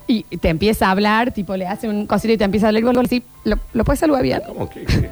Y 0.07 0.23
te 0.37 0.49
empieza 0.49 0.87
a 0.87 0.91
hablar, 0.91 1.31
tipo 1.31 1.55
le 1.57 1.67
hace 1.67 1.87
un 1.87 2.05
cosito 2.07 2.33
y 2.33 2.37
te 2.37 2.43
empieza 2.43 2.67
a 2.67 2.69
hablar 2.69 2.83
y 2.95 2.99
así, 3.05 3.23
¿lo, 3.43 3.57
¿lo 3.73 3.83
puedes 3.83 3.99
saludar 3.99 4.23
bien? 4.23 4.41
¿Cómo 4.45 4.69
que? 4.69 4.85
que- 4.85 5.09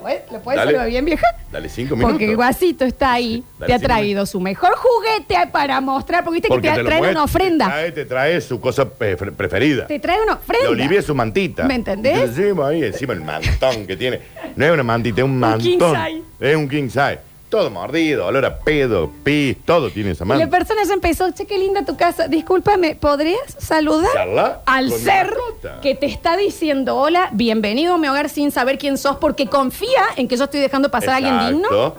¿Puedes- 0.00 0.22
¿Lo 0.32 0.40
puedes 0.40 0.56
Dale. 0.58 0.70
saludar 0.72 0.88
bien, 0.88 1.04
vieja? 1.04 1.26
Dale 1.52 1.68
cinco 1.68 1.94
minutos. 1.96 2.12
Porque 2.14 2.30
el 2.30 2.34
guasito 2.36 2.84
está 2.86 3.12
ahí, 3.12 3.44
Dale 3.58 3.66
te 3.66 3.74
ha 3.74 3.78
traído 3.78 4.24
su 4.24 4.40
mejor 4.40 4.70
juguete 4.74 5.36
para 5.52 5.80
mostrar, 5.82 6.24
porque 6.24 6.36
viste 6.36 6.48
Porque 6.48 6.68
que 6.68 6.74
te, 6.76 6.82
lo 6.82 6.88
trae 6.88 6.98
muestra, 6.98 7.20
una 7.20 7.24
ofrenda. 7.24 7.66
Te 7.66 7.70
trae, 7.72 7.92
te 7.92 8.04
trae 8.06 8.40
su 8.40 8.58
cosa 8.58 8.88
pre- 8.88 9.16
preferida. 9.16 9.86
Te 9.86 9.98
trae 10.00 10.20
una 10.22 10.34
ofrenda. 10.34 10.64
La 10.64 10.70
Olivia 10.70 10.98
es 11.00 11.04
su 11.04 11.14
mantita. 11.14 11.64
¿Me 11.64 11.74
entendés? 11.74 12.18
Encima 12.36 12.68
ahí, 12.68 12.84
encima 12.84 13.12
el 13.12 13.20
mantón 13.20 13.86
que 13.86 13.96
tiene. 13.96 14.20
No 14.56 14.64
es 14.64 14.72
una 14.72 14.82
mantita, 14.82 15.20
es 15.20 15.24
un 15.24 15.38
mantón. 15.38 15.60
king 15.60 15.78
size. 15.78 16.22
Es 16.40 16.56
un 16.56 16.68
king 16.68 16.88
size. 16.88 17.18
Todo 17.48 17.70
mordido, 17.70 18.26
olor 18.26 18.44
a 18.44 18.58
pedo, 18.58 19.08
pis, 19.22 19.56
todo 19.64 19.90
tiene 19.90 20.10
esa 20.10 20.24
Y 20.24 20.38
la 20.38 20.50
persona 20.50 20.82
ya 20.84 20.94
empezó, 20.94 21.30
che, 21.30 21.46
qué 21.46 21.56
linda 21.58 21.84
tu 21.84 21.96
casa. 21.96 22.26
Discúlpame, 22.26 22.96
¿podrías 22.96 23.56
saludar 23.58 24.12
Charla 24.12 24.62
al 24.66 24.90
con 24.90 24.98
ser 24.98 25.26
mascota. 25.28 25.80
que 25.80 25.94
te 25.94 26.06
está 26.06 26.36
diciendo 26.36 26.96
hola, 26.96 27.30
bienvenido 27.32 27.94
a 27.94 27.98
mi 27.98 28.08
hogar 28.08 28.30
sin 28.30 28.50
saber 28.50 28.78
quién 28.78 28.98
sos 28.98 29.18
porque 29.18 29.46
confía 29.46 30.02
en 30.16 30.26
que 30.26 30.36
yo 30.36 30.44
estoy 30.44 30.58
dejando 30.58 30.90
pasar 30.90 31.10
a 31.10 31.16
alguien 31.16 31.38
digno? 31.38 31.68
Exacto. 31.68 31.96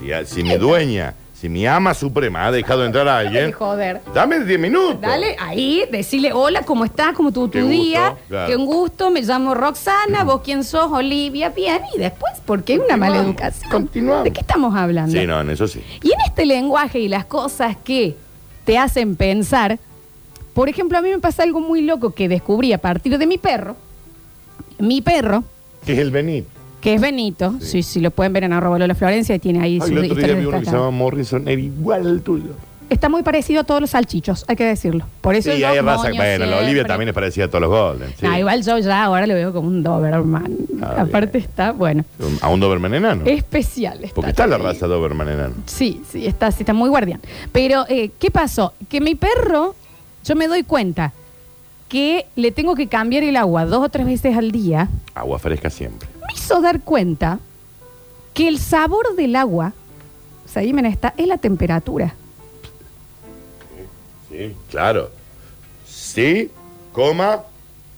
Si, 0.00 0.34
si 0.34 0.42
mi 0.42 0.56
dueña, 0.56 1.14
si 1.40 1.48
mi 1.48 1.66
ama 1.66 1.94
suprema 1.94 2.46
ha 2.46 2.50
dejado 2.50 2.84
entrar 2.84 3.06
a 3.06 3.18
alguien, 3.20 3.52
joder. 3.52 4.00
dame 4.12 4.40
10 4.40 4.58
minutos. 4.58 5.00
Dale, 5.00 5.36
ahí, 5.38 5.84
decirle 5.90 6.32
hola, 6.32 6.62
¿cómo 6.62 6.84
estás? 6.84 7.12
¿Cómo 7.14 7.30
tu, 7.32 7.46
tu 7.46 7.50
Qué 7.52 7.62
gusto, 7.62 7.76
día? 7.82 8.16
claro. 8.28 8.46
Qué 8.48 8.56
un 8.56 8.66
gusto, 8.66 9.10
me 9.10 9.22
llamo 9.22 9.54
Roxana, 9.54 10.24
vos 10.24 10.40
quién 10.42 10.64
sos, 10.64 10.90
Olivia, 10.90 11.50
bien. 11.50 11.80
Y 11.94 11.98
después, 11.98 12.32
¿por 12.44 12.64
qué 12.64 12.78
una 12.78 12.96
mala 12.96 13.18
Continuamos, 13.18 13.26
educación? 13.28 13.70
continuamos. 13.70 14.24
¿De 14.24 14.32
qué 14.32 14.40
estamos 14.40 14.74
hablando? 14.74 15.12
Sí, 15.12 15.26
no, 15.26 15.40
en 15.40 15.50
eso 15.50 15.68
sí. 15.68 15.80
Y 16.02 16.08
en 16.12 16.20
este 16.26 16.44
lenguaje 16.44 16.98
y 16.98 17.08
las 17.08 17.24
cosas 17.24 17.76
que 17.76 18.16
te 18.64 18.76
hacen 18.76 19.14
pensar, 19.14 19.78
por 20.54 20.68
ejemplo, 20.68 20.98
a 20.98 21.02
mí 21.02 21.10
me 21.10 21.20
pasa 21.20 21.44
algo 21.44 21.60
muy 21.60 21.82
loco 21.82 22.10
que 22.10 22.28
descubrí 22.28 22.72
a 22.72 22.78
partir 22.78 23.16
de 23.16 23.26
mi 23.26 23.38
perro. 23.38 23.76
Mi 24.78 25.02
perro, 25.02 25.44
¿Qué 25.86 25.92
es 25.92 25.98
el 26.00 26.10
venir? 26.10 26.44
Que 26.80 26.94
es 26.94 27.00
Benito, 27.00 27.54
sí, 27.60 27.82
sí, 27.82 28.00
lo 28.00 28.10
pueden 28.10 28.32
ver 28.32 28.44
en 28.44 28.52
arroba 28.52 28.78
Lola 28.78 28.94
Florencia, 28.94 29.34
y 29.34 29.38
tiene 29.38 29.60
ahí 29.60 29.74
Ay, 29.74 29.80
sus 29.80 29.90
el 29.90 29.98
otro 29.98 30.02
día 30.04 30.12
historias 30.14 30.38
vi 30.38 30.46
uno 30.46 30.50
que 30.50 30.56
se 30.56 30.60
destacadas. 30.70 30.86
llama 30.86 30.96
Morrison, 30.96 31.48
era 31.48 31.60
igual 31.60 32.06
al 32.06 32.22
tuyo. 32.22 32.50
Está 32.90 33.10
muy 33.10 33.22
parecido 33.22 33.60
a 33.60 33.64
todos 33.64 33.82
los 33.82 33.90
salchichos, 33.90 34.46
hay 34.48 34.56
que 34.56 34.64
decirlo. 34.64 35.04
Por 35.20 35.34
eso 35.34 35.52
Sí, 35.52 35.58
yo 35.58 35.68
hay 35.68 35.78
raza. 35.80 36.04
moño 36.04 36.16
Bueno, 36.16 36.46
la 36.46 36.56
Olivia 36.58 36.86
también 36.86 37.10
es 37.10 37.14
parecida 37.14 37.44
a 37.44 37.48
todos 37.48 37.60
los 37.60 37.68
Golden. 37.70 38.08
sí. 38.18 38.24
No, 38.24 38.38
igual 38.38 38.62
yo 38.64 38.78
ya 38.78 39.04
ahora 39.04 39.26
lo 39.26 39.34
veo 39.34 39.52
como 39.52 39.68
un 39.68 39.82
Doberman. 39.82 40.56
Ah, 40.80 41.02
Aparte 41.02 41.36
está, 41.36 41.72
bueno, 41.72 42.06
A 42.40 42.48
un 42.48 42.60
Doberman 42.60 42.94
enano. 42.94 43.24
especial. 43.26 44.00
Porque 44.14 44.30
está 44.30 44.46
la 44.46 44.56
raza 44.56 44.86
Doberman 44.86 45.28
enano. 45.28 45.54
Sí, 45.66 46.00
sí, 46.10 46.26
está, 46.26 46.50
sí, 46.50 46.58
está 46.62 46.72
muy 46.72 46.88
guardián. 46.88 47.20
Pero, 47.52 47.84
eh, 47.90 48.10
¿qué 48.18 48.30
pasó? 48.30 48.72
Que 48.88 49.02
mi 49.02 49.14
perro, 49.14 49.74
yo 50.24 50.34
me 50.34 50.48
doy 50.48 50.62
cuenta 50.62 51.12
que 51.88 52.26
le 52.36 52.52
tengo 52.52 52.74
que 52.74 52.86
cambiar 52.88 53.22
el 53.24 53.36
agua 53.36 53.64
dos 53.64 53.84
o 53.84 53.88
tres 53.88 54.06
veces 54.06 54.36
al 54.36 54.50
día. 54.52 54.88
Agua 55.14 55.38
fresca 55.38 55.70
siempre. 55.70 56.08
Me 56.26 56.34
hizo 56.34 56.60
dar 56.60 56.80
cuenta 56.82 57.38
que 58.34 58.46
el 58.48 58.58
sabor 58.58 59.16
del 59.16 59.34
agua, 59.36 59.72
o 60.44 60.48
sea, 60.48 60.62
ahí 60.62 60.72
me 60.72 60.86
está, 60.88 61.14
es 61.16 61.26
la 61.26 61.38
temperatura. 61.38 62.14
Sí, 64.30 64.54
claro. 64.70 65.10
Sí, 65.86 66.50
coma, 66.92 67.42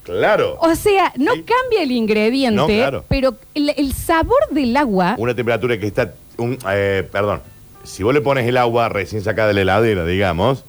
claro. 0.05 0.57
O 0.61 0.75
sea, 0.75 1.13
no 1.17 1.35
Sí. 1.35 1.43
cambia 1.43 1.83
el 1.83 1.93
ingrediente, 1.93 2.57
No, 2.57 2.67
claro. 2.67 3.05
pero 3.09 3.35
el, 3.55 3.71
el 3.77 3.93
sabor 3.93 4.39
del 4.51 4.77
agua 4.77 5.15
Una 5.19 5.35
temperatura 5.35 5.79
que 5.79 5.87
está. 5.87 6.15
Un, 6.39 6.57
eh, 6.71 7.07
perdón. 7.11 7.43
Si 7.83 8.03
vos 8.03 8.15
le 8.15 8.21
pones 8.21 8.47
el 8.47 8.57
agua 8.57 8.89
recién 8.89 9.23
sacada 9.23 9.49
de 9.49 9.55
la 9.55 9.61
heladera, 9.63 10.05
digamos, 10.05 10.65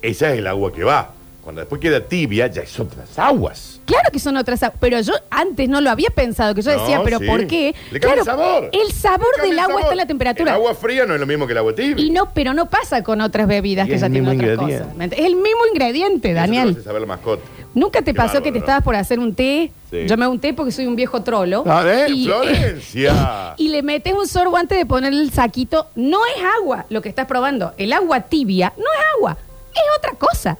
esa 0.00 0.32
es 0.32 0.38
el 0.38 0.46
agua 0.46 0.72
que 0.72 0.84
va. 0.84 1.10
Cuando 1.42 1.60
después 1.60 1.80
queda 1.80 2.00
tibia, 2.00 2.46
ya 2.46 2.62
es 2.62 2.78
otras 2.78 3.18
aguas. 3.18 3.80
Claro 3.84 4.10
que 4.12 4.20
son 4.20 4.36
otras 4.36 4.62
aguas, 4.62 4.78
pero 4.80 5.00
yo 5.00 5.12
antes 5.28 5.68
no 5.68 5.80
lo 5.80 5.90
había 5.90 6.08
pensado, 6.10 6.54
que 6.54 6.62
yo 6.62 6.70
decía, 6.70 7.00
pero 7.02 7.18
sí. 7.18 7.26
¿por 7.26 7.48
qué? 7.48 7.74
Le 7.90 7.98
cambia 7.98 8.00
Claro, 8.00 8.20
el 8.20 8.24
sabor. 8.24 8.70
El 8.72 8.92
sabor 8.92 9.26
cambia 9.36 9.42
del 9.42 9.52
el 9.54 9.58
agua 9.58 9.68
sabor. 9.72 9.80
está 9.82 9.92
en 9.92 9.98
la 9.98 10.06
temperatura. 10.06 10.50
El 10.52 10.56
agua 10.56 10.74
fría 10.76 11.04
no 11.04 11.14
es 11.14 11.20
lo 11.20 11.26
mismo 11.26 11.46
que 11.46 11.52
el 11.52 11.58
agua 11.58 11.74
tibia. 11.74 12.04
Y 12.04 12.10
no, 12.10 12.32
pero 12.32 12.54
no 12.54 12.70
pasa 12.70 13.02
con 13.02 13.20
otras 13.20 13.48
bebidas 13.48 13.86
Y 13.86 13.88
que 13.90 13.94
es 13.96 14.00
ya 14.02 14.06
el 14.06 14.12
tienen 14.12 14.30
mismo 14.30 14.44
otras 14.44 14.60
ingrediente. 14.68 14.84
cosas. 14.84 14.96
¿me 14.96 15.04
ent- 15.10 15.12
Es 15.18 15.26
el 15.26 15.34
mismo 15.34 15.66
ingrediente, 15.72 16.28
Eso 16.28 16.34
lo 16.36 16.40
Daniel. 16.40 16.70
hace 16.70 16.82
saber 16.84 17.00
la 17.00 17.06
mascota. 17.08 17.42
¿Nunca 17.74 17.98
te 18.02 18.12
Qué 18.12 18.14
pasó 18.14 18.34
que 18.34 18.38
bárbaro, 18.38 18.52
te 18.52 18.58
¿no? 18.58 18.58
estabas 18.64 18.84
por 18.84 18.94
hacer 18.94 19.18
un 19.18 19.34
té? 19.34 19.72
Sí. 19.90 20.06
Yo 20.06 20.16
me 20.16 20.26
un 20.28 20.38
té 20.38 20.54
porque 20.54 20.70
soy 20.70 20.86
un 20.86 20.94
viejo 20.94 21.22
trolo. 21.24 21.64
A 21.66 21.82
ver, 21.82 22.08
Y- 22.10 22.26
Florencia. 22.26 23.54
Y 23.58 23.68
le 23.68 23.82
metes 23.82 24.12
un 24.14 24.28
sorbo 24.28 24.56
antes 24.56 24.78
de 24.78 24.86
poner 24.86 25.12
el 25.12 25.32
saquito. 25.32 25.88
No 25.96 26.20
es 26.36 26.42
agua 26.60 26.86
lo 26.88 27.02
que 27.02 27.08
estás 27.08 27.26
probando. 27.26 27.72
El 27.78 27.92
agua 27.92 28.20
tibia 28.20 28.72
no 28.76 28.84
es 28.84 29.00
agua. 29.16 29.36
Es 29.74 29.80
otra 29.98 30.12
cosa. 30.12 30.56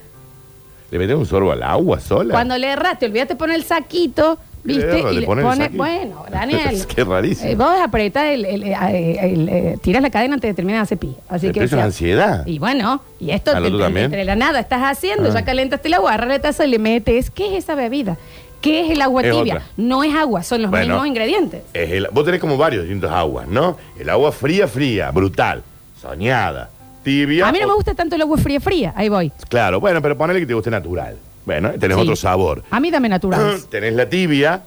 ¿Le 0.92 0.98
metes 0.98 1.16
un 1.16 1.24
sorbo 1.26 1.50
al 1.52 1.62
agua 1.62 1.98
sola? 2.00 2.32
Cuando 2.34 2.56
le 2.58 2.68
erraste, 2.68 3.06
olvídate 3.06 3.34
poner 3.34 3.56
el 3.56 3.64
saquito, 3.64 4.36
¿Qué 4.62 4.68
¿viste? 4.74 5.00
erra? 5.00 5.10
Y 5.10 5.14
¿Le 5.14 5.20
le 5.22 5.26
pones 5.26 5.42
el 5.44 5.50
pone- 5.50 5.64
saquito? 5.64 5.82
bueno, 5.82 6.24
Daniel. 6.30 6.74
Es 6.74 6.86
que 6.86 7.02
rarísimo. 7.02 7.50
eh, 7.50 7.54
vos 7.54 7.74
apretás 7.82 8.24
el, 8.26 8.44
el, 8.44 8.62
eh, 8.62 8.76
el, 9.22 9.48
eh, 9.48 9.78
tirás 9.82 10.02
la 10.02 10.10
cadena 10.10 10.34
antes 10.34 10.50
de 10.50 10.54
terminar 10.54 10.80
de 10.80 10.82
hacer 10.82 10.98
pi. 10.98 11.16
Así 11.30 11.46
Pero 11.46 11.52
que. 11.54 11.58
eso 11.60 11.64
es 11.64 11.70
sea, 11.78 11.84
ansiedad. 11.84 12.46
Y 12.46 12.58
bueno, 12.58 13.02
y 13.18 13.30
esto 13.30 13.52
Ah, 13.54 13.60
¿lo 13.60 13.64
te- 13.66 13.70
tú 13.72 13.78
te- 13.78 13.84
también? 13.84 14.04
entre 14.04 14.24
la 14.26 14.36
nada 14.36 14.60
estás 14.60 14.82
haciendo, 14.82 15.30
Ah. 15.30 15.32
ya 15.34 15.44
calentaste 15.46 15.88
el 15.88 15.94
agua, 15.94 16.10
agarras 16.12 16.28
la 16.28 16.38
taza 16.42 16.66
y 16.66 16.68
le 16.68 16.78
metes. 16.78 17.30
¿Qué 17.30 17.56
es 17.56 17.64
esa 17.64 17.74
bebida? 17.74 18.18
¿Qué 18.60 18.84
es 18.84 18.90
el 18.90 19.00
agua 19.00 19.22
Es 19.22 19.34
tibia? 19.34 19.54
otra. 19.54 19.66
No 19.78 20.04
es 20.04 20.14
agua, 20.14 20.42
son 20.42 20.60
los 20.60 20.70
Bueno. 20.70 20.88
mismos 20.94 21.06
ingredientes. 21.08 21.62
Es 21.72 21.90
el- 21.90 22.08
vos 22.12 22.24
tenés 22.26 22.38
como 22.38 22.58
varios 22.58 22.82
distintos 22.84 23.10
aguas, 23.10 23.48
¿no? 23.48 23.78
El 23.98 24.10
agua 24.10 24.30
fría, 24.30 24.68
fría, 24.68 25.10
brutal, 25.10 25.62
soñada, 26.00 26.68
tibia. 27.02 27.48
A 27.48 27.52
mí 27.52 27.58
no 27.60 27.66
o- 27.66 27.68
me 27.70 27.74
gusta 27.74 27.94
tanto 27.94 28.14
el 28.16 28.22
agua 28.22 28.38
fría, 28.38 28.60
fría. 28.60 28.92
Ahí 28.96 29.08
voy. 29.08 29.32
Claro, 29.48 29.80
bueno, 29.80 30.00
pero 30.02 30.16
ponele 30.16 30.40
que 30.40 30.46
te 30.46 30.54
guste 30.54 30.70
natural. 30.70 31.16
Bueno, 31.44 31.70
tenés 31.72 31.96
Sí. 31.96 32.02
otro 32.02 32.16
sabor. 32.16 32.62
A 32.70 32.78
mí 32.80 32.90
dame 32.90 33.08
natural. 33.08 33.60
tenés 33.70 33.94
la 33.94 34.08
tibia, 34.08 34.62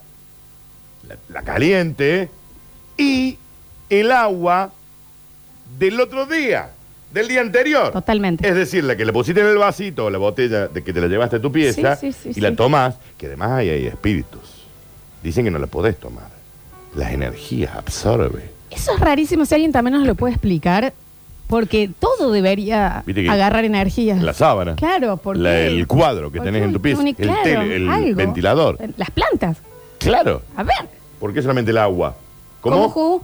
la, 1.08 1.16
la 1.28 1.42
caliente 1.42 2.28
y 2.96 3.38
el 3.88 4.12
agua 4.12 4.72
del 5.78 6.00
otro 6.00 6.26
día, 6.26 6.70
del 7.12 7.28
día 7.28 7.40
anterior. 7.40 7.92
Totalmente. 7.92 8.46
Es 8.48 8.54
decir, 8.54 8.84
la 8.84 8.96
que 8.96 9.04
le 9.04 9.12
pusiste 9.12 9.40
en 9.40 9.46
el 9.46 9.58
vasito 9.58 10.06
o 10.06 10.10
la 10.10 10.18
botella 10.18 10.68
de 10.68 10.82
que 10.84 10.92
te 10.92 11.00
la 11.00 11.06
llevaste 11.06 11.36
a 11.36 11.40
tu 11.40 11.50
pieza 11.50 11.96
Sí, 11.96 12.12
sí, 12.12 12.18
sí, 12.24 12.28
y 12.30 12.34
sí. 12.34 12.40
la 12.40 12.54
tomás, 12.54 12.96
que 13.16 13.26
además 13.26 13.52
hay, 13.52 13.70
hay 13.70 13.86
espíritus. 13.86 14.64
Dicen 15.22 15.44
que 15.44 15.50
no 15.50 15.58
la 15.58 15.66
podés 15.66 15.98
tomar. 15.98 16.28
Las 16.94 17.12
energías 17.12 17.74
absorbe. 17.74 18.50
Eso 18.70 18.92
es 18.94 19.00
rarísimo. 19.00 19.44
Si 19.46 19.54
alguien 19.54 19.72
también 19.72 19.94
nos 19.98 20.06
lo 20.06 20.14
puede 20.14 20.34
explicar, 20.34 20.92
porque 21.48 21.90
todo 21.98 22.30
debería 22.32 23.02
Viste 23.06 23.22
que 23.22 23.30
agarrar 23.30 23.64
energía. 23.64 24.16
La 24.16 24.32
sábana. 24.32 24.74
Claro, 24.76 25.16
porque. 25.16 25.40
La- 25.40 25.58
el 25.60 25.86
cuadro 25.86 26.30
que 26.30 26.38
porque 26.38 26.50
tenés 26.52 26.62
en 26.66 26.72
tu 26.72 26.80
pieza. 26.80 27.00
un- 27.00 27.06
El, 27.08 27.14
claro, 27.16 27.42
tele- 27.44 27.76
el 27.76 27.88
algo. 27.88 28.16
ventilador. 28.16 28.78
Las 28.96 29.10
plantas. 29.10 29.58
Claro. 29.98 30.42
A 30.56 30.62
ver. 30.62 30.74
¿Por 31.20 31.32
qué 31.32 31.40
solamente 31.42 31.70
el 31.70 31.78
agua? 31.78 32.14
¿Cómo, 32.60 32.76
¿Cómo? 32.76 32.88
Ju? 32.90 33.22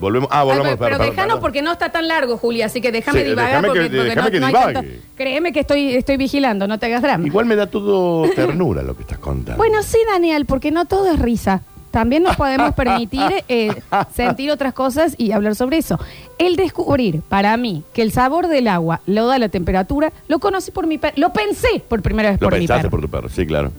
Volvemos. 0.00 0.28
Ah, 0.32 0.40
Ay, 0.40 0.46
volvemos. 0.46 0.68
pero 0.70 0.78
perdón, 0.78 1.00
déjanos 1.10 1.26
perdón. 1.28 1.40
porque 1.40 1.62
no 1.62 1.72
está 1.72 1.92
tan 1.92 2.08
largo, 2.08 2.36
Julia, 2.36 2.66
así 2.66 2.80
que 2.80 2.90
déjame 2.90 3.20
Sí, 3.20 3.26
divagar 3.28 3.50
déjame 3.50 3.68
porque, 3.68 3.80
que- 3.82 3.86
porque 3.96 4.02
déjame 4.08 4.22
no, 4.26 4.30
que 4.32 4.40
no 4.40 4.46
hay 4.46 4.52
divague. 4.52 4.72
tanto. 4.74 4.90
Créeme 5.16 5.52
que 5.52 5.60
estoy, 5.60 5.94
estoy 5.94 6.16
vigilando, 6.16 6.66
no 6.66 6.78
te 6.80 6.86
hagas 6.86 7.02
drama. 7.02 7.24
Igual 7.24 7.46
me 7.46 7.54
da 7.54 7.68
todo 7.68 8.28
ternura 8.34 8.82
lo 8.82 8.96
que 8.96 9.02
estás 9.02 9.18
contando. 9.18 9.56
Bueno, 9.58 9.80
sí, 9.84 9.98
Daniel, 10.10 10.44
porque 10.44 10.72
no 10.72 10.86
todo 10.86 11.08
es 11.12 11.20
risa. 11.20 11.62
También 11.92 12.24
nos 12.24 12.34
podemos 12.36 12.74
permitir 12.74 13.20
eh, 13.48 13.70
sentir 14.14 14.50
otras 14.50 14.72
cosas 14.72 15.14
y 15.18 15.30
hablar 15.30 15.54
sobre 15.54 15.76
eso. 15.78 16.00
El 16.38 16.56
descubrir, 16.56 17.20
para 17.28 17.56
mí, 17.56 17.84
que 17.92 18.02
el 18.02 18.10
sabor 18.10 18.48
del 18.48 18.66
agua 18.66 19.00
lo 19.06 19.26
da 19.28 19.38
la 19.38 19.48
temperatura, 19.50 20.12
lo 20.26 20.40
conocí 20.40 20.70
por 20.72 20.86
mi 20.88 20.98
perro. 20.98 21.14
Lo 21.18 21.32
pensé 21.32 21.82
por 21.86 22.02
primera 22.02 22.30
vez 22.32 22.40
lo 22.40 22.46
por 22.48 22.54
mi 22.54 22.60
pensaste 22.66 22.82
perro. 22.82 22.90
por 22.90 23.00
tu 23.02 23.08
perro, 23.08 23.28
sí, 23.28 23.46
claro. 23.46 23.70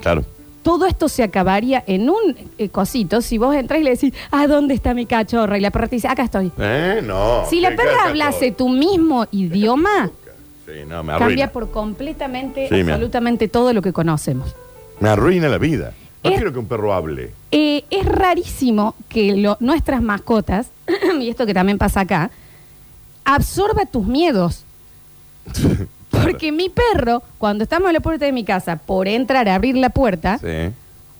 Claro. 0.00 0.24
Todo 0.62 0.86
esto 0.86 1.08
se 1.08 1.24
acabaría 1.24 1.82
en 1.88 2.08
un 2.08 2.36
eh, 2.58 2.68
cosito 2.68 3.20
si 3.20 3.36
vos 3.38 3.52
entras 3.56 3.80
y 3.80 3.82
le 3.84 3.90
decís, 3.90 4.14
¿a 4.30 4.46
dónde 4.46 4.74
está 4.74 4.94
mi 4.94 5.06
cachorra? 5.06 5.58
Y 5.58 5.60
la 5.60 5.70
perra 5.72 5.88
te 5.88 5.96
dice, 5.96 6.06
acá 6.08 6.22
estoy. 6.22 6.52
¿Eh? 6.58 7.00
No. 7.02 7.44
si 7.50 7.60
la 7.60 7.70
¿Qué 7.70 7.76
perra 7.78 8.04
hablase 8.08 8.52
tu 8.52 8.68
mismo 8.68 9.26
idioma, 9.32 10.10
Sí, 10.66 10.72
no, 10.88 11.02
me 11.02 11.16
cambia 11.18 11.50
por 11.50 11.70
completamente, 11.72 12.68
Sí, 12.68 12.74
me- 12.84 12.92
absolutamente 12.92 13.48
todo 13.48 13.72
lo 13.72 13.82
que 13.82 13.92
conocemos. 13.92 14.54
Me 15.00 15.08
arruina 15.08 15.48
la 15.48 15.58
vida. 15.58 15.94
No 16.24 16.30
Es- 16.30 16.36
quiero 16.36 16.52
que 16.52 16.58
un 16.58 16.66
perro 16.66 16.92
hable. 16.94 17.32
Eh, 17.50 17.84
es 17.90 18.04
rarísimo 18.06 18.94
que 19.08 19.36
lo- 19.36 19.56
nuestras 19.60 20.02
mascotas, 20.02 20.68
y 21.20 21.28
esto 21.28 21.46
que 21.46 21.54
también 21.54 21.78
pasa 21.78 22.00
acá, 22.00 22.30
absorba 23.24 23.86
tus 23.86 24.06
miedos. 24.06 24.64
Porque 26.10 26.52
mi 26.52 26.68
perro, 26.68 27.22
cuando 27.38 27.64
estamos 27.64 27.88
en 27.88 27.94
la 27.94 28.00
puerta 28.00 28.24
de 28.26 28.32
mi 28.32 28.44
casa, 28.44 28.76
por 28.76 29.08
entrar 29.08 29.48
a 29.48 29.54
abrir 29.54 29.76
la 29.76 29.90
puerta, 29.90 30.38
Sí. 30.38 30.72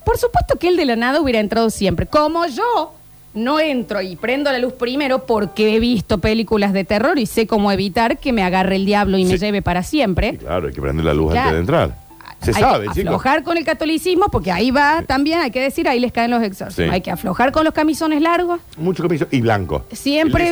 Por 0.05 0.19
supuesto 0.19 0.59
que 0.59 0.67
él 0.67 0.77
de 0.77 0.85
la 0.85 0.97
nada 0.97 1.21
hubiera 1.21 1.39
entrado 1.39 1.71
siempre. 1.71 2.07
Como 2.07 2.45
yo 2.47 2.93
no 3.35 3.61
entro 3.61 4.03
y 4.03 4.17
prendo 4.17 4.51
la 4.51 4.59
luz 4.59 4.73
primero 4.73 5.27
porque 5.27 5.77
he 5.77 5.79
visto 5.79 6.19
películas 6.19 6.73
de 6.73 6.83
terror 6.83 7.21
y 7.21 7.27
sé 7.27 7.47
cómo 7.47 7.71
evitar 7.71 8.19
que 8.19 8.33
me 8.33 8.43
agarre 8.43 8.75
el 8.77 8.85
diablo 8.85 9.17
y 9.17 9.25
me 9.25 9.39
Sí. 9.39 9.45
lleve 9.47 9.63
para 9.63 9.85
siempre. 9.85 10.33
Sí, 10.33 10.39
claro, 10.39 10.67
hay 10.67 10.75
que 10.75 10.81
prender 10.81 11.05
la 11.05 11.15
luz 11.15 11.31
Claro. 11.31 11.51
antes 11.51 11.55
de 11.55 11.61
entrar. 11.61 12.02
Se 12.43 12.51
hay 12.51 12.61
sabe, 12.61 12.87
que 12.89 12.93
chicos. 12.95 13.07
aflojar 13.07 13.43
con 13.43 13.57
el 13.57 13.65
catolicismo 13.65 14.27
porque 14.31 14.51
ahí 14.53 14.71
va 14.71 15.03
también, 15.07 15.41
hay 15.41 15.51
que 15.51 15.61
decir, 15.61 15.89
ahí 15.89 16.01
les 16.01 16.13
caen 16.13 16.31
los 16.31 16.43
exorcismos. 16.43 16.89
Sí. 16.89 16.95
Hay 16.95 17.01
que 17.01 17.11
aflojar 17.11 17.53
con 17.53 17.65
los 17.65 17.73
camisones 17.75 18.21
largos. 18.21 18.61
Mucho 18.77 19.03
camiso. 19.03 19.27
Y 19.31 19.41
blanco. 19.41 19.85
Siempre 19.93 20.51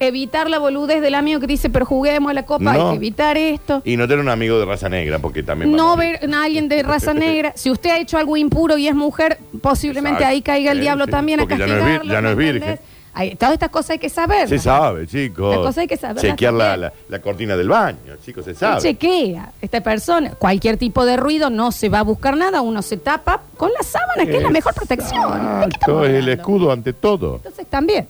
evitar 0.00 0.50
la 0.50 0.58
boludez 0.58 1.00
del 1.00 1.14
amigo 1.14 1.40
que 1.40 1.46
dice, 1.46 1.70
pero 1.70 1.86
juguemos 1.86 2.30
a 2.30 2.34
la 2.34 2.44
copa, 2.44 2.64
No. 2.64 2.70
hay 2.70 2.90
que 2.90 2.96
evitar 2.96 3.36
esto. 3.36 3.82
Y 3.84 3.96
no 3.96 4.06
tener 4.08 4.20
un 4.24 4.28
amigo 4.30 4.58
de 4.58 4.64
raza 4.64 4.88
negra, 4.88 5.18
porque 5.18 5.42
también. 5.42 5.72
a 5.74 5.76
No 5.76 5.96
ver 5.96 6.20
a 6.32 6.42
alguien 6.42 6.68
de 6.68 6.82
raza 6.82 7.14
negra. 7.14 7.52
Si 7.54 7.70
usted 7.70 7.90
ha 7.90 7.98
hecho 7.98 8.18
algo 8.18 8.36
impuro 8.36 8.76
y 8.78 8.88
es 8.88 8.94
mujer, 8.94 9.38
posiblemente 9.60 10.18
Exacto. 10.22 10.30
ahí 10.32 10.42
caiga 10.42 10.72
el 10.72 10.78
Sí, 10.78 10.82
diablo 10.82 11.04
sí. 11.06 11.10
también 11.10 11.40
a 11.40 11.42
Porque 11.44 11.58
ya 11.58 11.66
no 11.66 11.72
es 11.74 11.78
vir- 11.78 11.84
castigarlo. 11.84 12.12
ya 12.12 12.20
no 12.20 12.30
es 12.30 12.36
¿me 12.36 12.52
virgen. 12.52 12.78
Hay- 13.14 13.34
todas 13.36 13.54
estas 13.54 13.70
cosas 13.70 13.90
hay 13.90 13.98
que 13.98 14.08
saber. 14.08 14.48
Se 14.48 14.58
sabe, 14.58 15.06
chicos. 15.06 15.50
Las 15.50 15.58
cosas 15.58 15.78
hay 15.78 15.86
que 15.88 15.96
saberlas 15.96 16.22
Chequear 16.22 16.52
la, 16.54 16.76
la, 16.76 16.92
la 17.08 17.18
cortina 17.20 17.56
del 17.56 17.68
baño, 17.68 17.98
chicos, 18.24 18.44
se 18.44 18.54
sabe. 18.54 18.80
Chequea 18.80 19.52
esta 19.60 19.80
persona. 19.80 20.30
Cualquier 20.38 20.76
tipo 20.76 21.04
de 21.04 21.16
ruido 21.16 21.50
no 21.50 21.72
se 21.72 21.88
va 21.88 22.00
a 22.00 22.02
buscar 22.02 22.36
nada, 22.36 22.60
uno 22.60 22.82
se 22.82 22.96
tapa 22.96 23.42
con 23.56 23.70
la 23.72 23.82
sábana, 23.82 24.24
que 24.26 24.36
es 24.36 24.42
la 24.42 24.50
mejor 24.50 24.74
protección. 24.74 25.60
¿De 25.60 25.68
qué 25.68 26.06
es 26.06 26.14
el 26.22 26.28
escudo 26.28 26.70
ante 26.72 26.92
todo. 26.92 27.36
Entonces 27.36 27.66
también. 27.66 28.06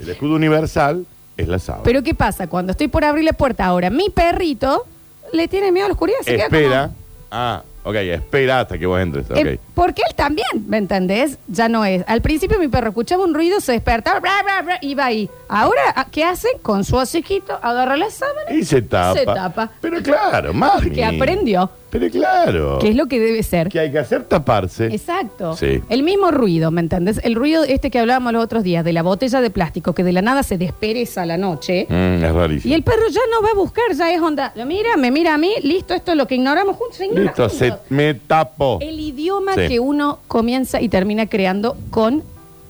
El 0.00 0.08
escudo 0.08 0.34
universal 0.36 1.04
es 1.36 1.48
la 1.48 1.58
sábana. 1.58 1.84
Pero 1.84 2.02
¿qué 2.02 2.14
pasa? 2.14 2.46
Cuando 2.46 2.72
estoy 2.72 2.88
por 2.88 3.04
abrir 3.04 3.24
la 3.24 3.32
puerta 3.32 3.66
ahora, 3.66 3.90
mi 3.90 4.10
perrito 4.10 4.86
le 5.32 5.46
tiene 5.48 5.72
miedo 5.72 5.86
a 5.86 5.88
la 5.88 5.92
oscuridad. 5.94 6.18
Se 6.22 6.32
queda 6.36 6.44
espera. 6.44 6.82
como- 6.86 6.98
Ah, 7.30 7.62
ok, 7.84 7.94
espera 7.94 8.60
hasta 8.60 8.78
que 8.78 8.86
vos 8.86 9.00
entres. 9.00 9.30
Ok. 9.30 9.36
Eh, 9.38 9.58
porque 9.74 10.02
él 10.08 10.14
también, 10.14 10.46
¿me 10.66 10.76
entendés? 10.78 11.38
Ya 11.48 11.68
no 11.68 11.84
es. 11.84 12.04
Al 12.06 12.20
principio 12.22 12.58
mi 12.58 12.68
perro 12.68 12.88
escuchaba 12.88 13.24
un 13.24 13.34
ruido, 13.34 13.60
se 13.60 13.72
despertaba, 13.72 14.20
bra, 14.20 14.62
bra, 14.62 14.78
iba 14.82 15.04
ahí. 15.06 15.28
Ahora, 15.48 15.80
¿a- 15.94 16.04
¿qué 16.06 16.24
hace? 16.24 16.48
Con 16.62 16.84
su 16.84 16.96
hocicito, 16.96 17.58
agarra 17.62 17.96
la 17.96 18.10
sábana 18.10 18.50
y 18.52 18.64
se 18.64 18.82
tapa. 18.82 19.18
Se 19.18 19.24
tapa. 19.26 19.70
Pero 19.80 20.02
claro, 20.02 20.52
mami. 20.52 20.82
porque 20.82 21.04
aprendió. 21.04 21.70
Pero 21.90 22.10
claro. 22.10 22.78
que 22.80 22.90
es 22.90 22.96
lo 22.96 23.06
que 23.06 23.18
debe 23.18 23.42
ser. 23.42 23.68
¿Qué 23.70 23.80
hay 23.80 23.90
que 23.90 23.98
hacer? 23.98 24.24
Taparse. 24.24 24.86
Exacto. 24.86 25.56
Sí. 25.56 25.80
El 25.88 26.02
mismo 26.02 26.30
ruido, 26.30 26.70
¿me 26.70 26.80
entendés? 26.82 27.18
El 27.24 27.34
ruido 27.34 27.64
este 27.64 27.90
que 27.90 27.98
hablábamos 27.98 28.32
los 28.34 28.44
otros 28.44 28.62
días, 28.62 28.84
de 28.84 28.92
la 28.92 29.02
botella 29.02 29.40
de 29.40 29.48
plástico 29.50 29.94
que 29.94 30.04
de 30.04 30.12
la 30.12 30.20
nada 30.20 30.42
se 30.42 30.58
despereza 30.58 31.22
a 31.22 31.26
la 31.26 31.38
noche. 31.38 31.86
Mm, 31.88 32.24
es 32.24 32.32
rarísimo. 32.34 32.70
Y 32.72 32.74
el 32.74 32.82
perro 32.82 33.08
ya 33.10 33.20
no 33.30 33.42
va 33.42 33.52
a 33.52 33.54
buscar, 33.54 33.84
ya 33.96 34.12
es 34.12 34.20
onda. 34.20 34.52
Mira, 34.66 34.96
me 34.98 35.10
mira 35.10 35.34
a 35.34 35.38
mí, 35.38 35.52
listo, 35.62 35.94
esto 35.94 36.10
es 36.12 36.18
lo 36.18 36.26
que 36.26 36.34
ignoramos 36.34 36.76
juntos. 36.76 36.96
se 36.98 37.06
ignora 37.06 37.22
Listo, 37.22 37.48
se, 37.48 37.70
juntos. 37.70 37.86
me 37.90 38.14
tapo 38.14 38.78
El 38.82 39.00
idioma 39.00 39.54
Sí. 39.54 39.68
que 39.68 39.80
uno 39.80 40.18
comienza 40.28 40.80
y 40.82 40.88
termina 40.90 41.26
creando 41.26 41.76
con 41.90 42.22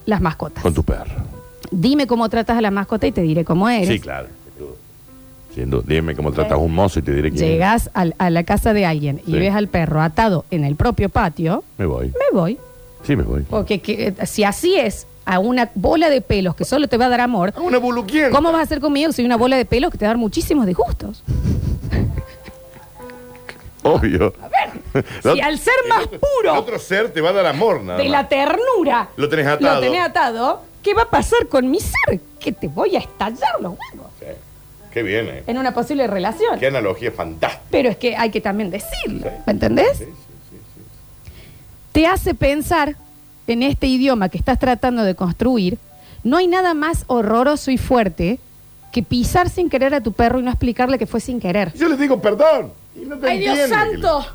las 0.06 0.20
mascotas. 0.20 0.62
con 0.62 0.72
tu 0.74 0.84
perro. 0.84 1.10
Dime 1.70 2.06
cómo 2.06 2.28
tratas 2.28 2.56
a 2.56 2.60
la 2.62 2.70
mascota 2.70 3.06
y 3.06 3.12
te 3.12 3.20
diré 3.22 3.44
cómo 3.44 3.68
eres. 3.68 3.88
Sí, 3.88 3.98
claro. 4.00 4.28
Sin 5.58 5.70
duda. 5.70 5.82
Dime 5.86 6.14
cómo 6.16 6.32
tratas 6.32 6.52
a 6.52 6.56
un 6.56 6.74
mozo 6.74 6.98
y 6.98 7.02
te 7.02 7.12
diré 7.12 7.30
quién 7.30 7.44
es. 7.44 7.50
Llegas 7.50 7.90
al- 7.94 8.14
a 8.18 8.30
la 8.30 8.44
casa 8.44 8.72
de 8.72 8.86
alguien 8.86 9.20
y 9.26 9.32
Sí. 9.32 9.38
ves 9.38 9.54
al 9.54 9.68
perro 9.68 10.00
atado 10.00 10.44
en 10.50 10.64
el 10.64 10.76
propio 10.76 11.08
patio, 11.08 11.62
Me 11.76 11.86
voy. 11.86 12.08
me 12.08 12.38
voy. 12.38 12.58
Sí, 13.04 13.16
me 13.16 13.22
voy. 13.22 13.42
Porque 13.48 13.80
que- 13.80 14.14
si 14.26 14.44
así 14.44 14.76
es 14.76 15.06
a 15.24 15.38
una 15.38 15.70
bola 15.74 16.08
de 16.08 16.20
pelos 16.20 16.56
que 16.56 16.64
solo 16.64 16.88
te 16.88 16.96
va 16.96 17.06
a 17.06 17.08
dar 17.10 17.20
amor, 17.20 17.52
A 17.56 17.60
una 17.60 17.78
buluquienta. 17.78 18.30
¿cómo 18.30 18.50
vas 18.50 18.60
a 18.60 18.64
hacer 18.64 18.80
conmigo 18.80 19.10
si 19.12 19.16
soy 19.16 19.24
una 19.26 19.36
bola 19.36 19.56
de 19.56 19.64
pelos 19.64 19.90
que 19.90 19.98
te 19.98 20.04
va 20.04 20.10
a 20.10 20.14
dar 20.14 20.18
muchísimos 20.18 20.66
disgustos? 20.66 21.22
Obvio. 23.82 24.34
si 25.22 25.40
al 25.40 25.58
ser 25.58 25.74
más 25.88 26.02
El 26.10 26.18
puro 26.18 26.54
otro 26.58 26.78
ser 26.78 27.10
te 27.12 27.20
va 27.20 27.30
a 27.30 27.32
dar 27.32 27.46
amor, 27.46 27.82
nada 27.82 27.98
de 27.98 28.04
más. 28.04 28.12
la 28.12 28.28
ternura 28.28 29.08
Lo 29.16 29.28
tenés 29.28 29.46
atado. 29.46 29.74
lo 29.76 29.80
tenés 29.80 30.02
atado, 30.02 30.62
¿qué 30.82 30.94
va 30.94 31.02
a 31.02 31.10
pasar 31.10 31.46
con 31.48 31.70
mi 31.70 31.78
ser? 31.80 32.20
Que 32.40 32.52
te 32.52 32.68
voy 32.68 32.96
a 32.96 32.98
estallar 32.98 33.60
los 33.60 33.74
huevos. 33.78 34.07
Qué 34.98 35.02
bien, 35.04 35.28
¿eh? 35.28 35.42
en 35.46 35.58
una 35.58 35.72
posible 35.74 36.06
relación. 36.08 36.58
Qué 36.58 36.66
analogía 36.66 37.12
fantástica. 37.12 37.62
Pero 37.70 37.88
es 37.88 37.96
que 37.96 38.16
hay 38.16 38.30
que 38.30 38.40
también 38.40 38.70
decirlo, 38.70 39.22
Sí. 39.28 39.36
¿me 39.46 39.52
entendés? 39.52 39.98
Sí, 39.98 40.04
sí, 40.04 40.56
Te 41.92 42.06
hace 42.06 42.34
pensar 42.34 42.96
en 43.46 43.62
este 43.62 43.86
idioma 43.86 44.28
que 44.28 44.38
estás 44.38 44.58
tratando 44.58 45.04
de 45.04 45.14
construir, 45.14 45.78
no 46.24 46.36
hay 46.36 46.46
nada 46.48 46.74
más 46.74 47.04
horroroso 47.06 47.70
y 47.70 47.78
fuerte 47.78 48.38
que 48.92 49.02
pisar 49.02 49.48
sin 49.50 49.70
querer 49.70 49.94
a 49.94 50.00
tu 50.02 50.12
perro 50.12 50.40
y 50.40 50.42
no 50.42 50.50
explicarle 50.50 50.98
que 50.98 51.06
fue 51.06 51.20
sin 51.20 51.40
querer. 51.40 51.72
Yo 51.74 51.88
les 51.88 51.98
digo 51.98 52.20
perdón. 52.20 52.72
Y 52.96 53.04
no 53.04 53.16
te 53.16 53.28
¡Ay, 53.30 53.38
Dios 53.38 53.56
que 53.56 53.68
santo! 53.68 54.18
le- 54.20 54.26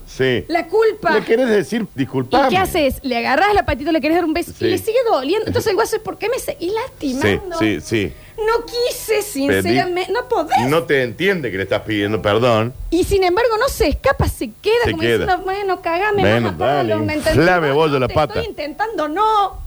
Sí. 0.41 0.45
La 0.47 0.67
culpa. 0.67 1.15
Le 1.15 1.25
querés 1.25 1.49
decir 1.49 1.85
¿Y 1.95 1.99
disculpame. 1.99 2.47
qué 2.49 2.57
haces? 2.57 2.99
Le 3.03 3.17
agarras 3.17 3.53
la 3.53 3.65
patita, 3.65 3.91
le 3.91 3.99
querés 3.99 4.15
dar 4.17 4.25
un 4.25 4.33
beso 4.33 4.53
Sí. 4.57 4.65
y 4.65 4.69
le 4.69 4.77
sigue 4.77 4.99
doliendo. 5.11 5.47
Entonces 5.47 5.69
el 5.69 5.75
guaso, 5.75 6.01
¿por 6.01 6.17
qué 6.17 6.29
me 6.29 6.39
seguís 6.39 6.71
Sí, 6.71 6.75
lastimando? 7.19 7.59
sí, 7.59 7.81
sí. 7.81 8.13
No 8.37 8.65
quise, 8.65 9.21
sinceramente. 9.21 10.11
No 10.11 10.27
podés. 10.27 10.57
Y 10.59 10.65
no 10.65 10.83
te 10.83 11.03
entiende 11.03 11.51
que 11.51 11.57
le 11.57 11.63
estás 11.63 11.81
pidiendo 11.81 12.21
perdón. 12.21 12.73
Y 12.89 13.03
sin 13.03 13.23
embargo 13.23 13.57
no 13.59 13.67
se 13.69 13.87
escapa, 13.89 14.27
se 14.27 14.49
queda 14.61 14.73
Se 14.85 14.91
como 14.91 15.01
queda. 15.01 15.17
diciendo, 15.19 15.43
bueno, 15.45 15.81
cagame, 15.81 16.21
Bueno, 16.21 16.51
mamá, 16.51 16.57
palo, 16.57 16.89
dale, 16.89 17.05
¿me 17.05 17.13
inflame 17.15 17.71
vos 17.71 17.87
no, 17.87 17.93
de 17.93 17.99
la 17.99 18.07
te 18.07 18.13
pata. 18.13 18.33
Estoy 18.35 18.49
intentando, 18.49 19.07
no. 19.07 19.61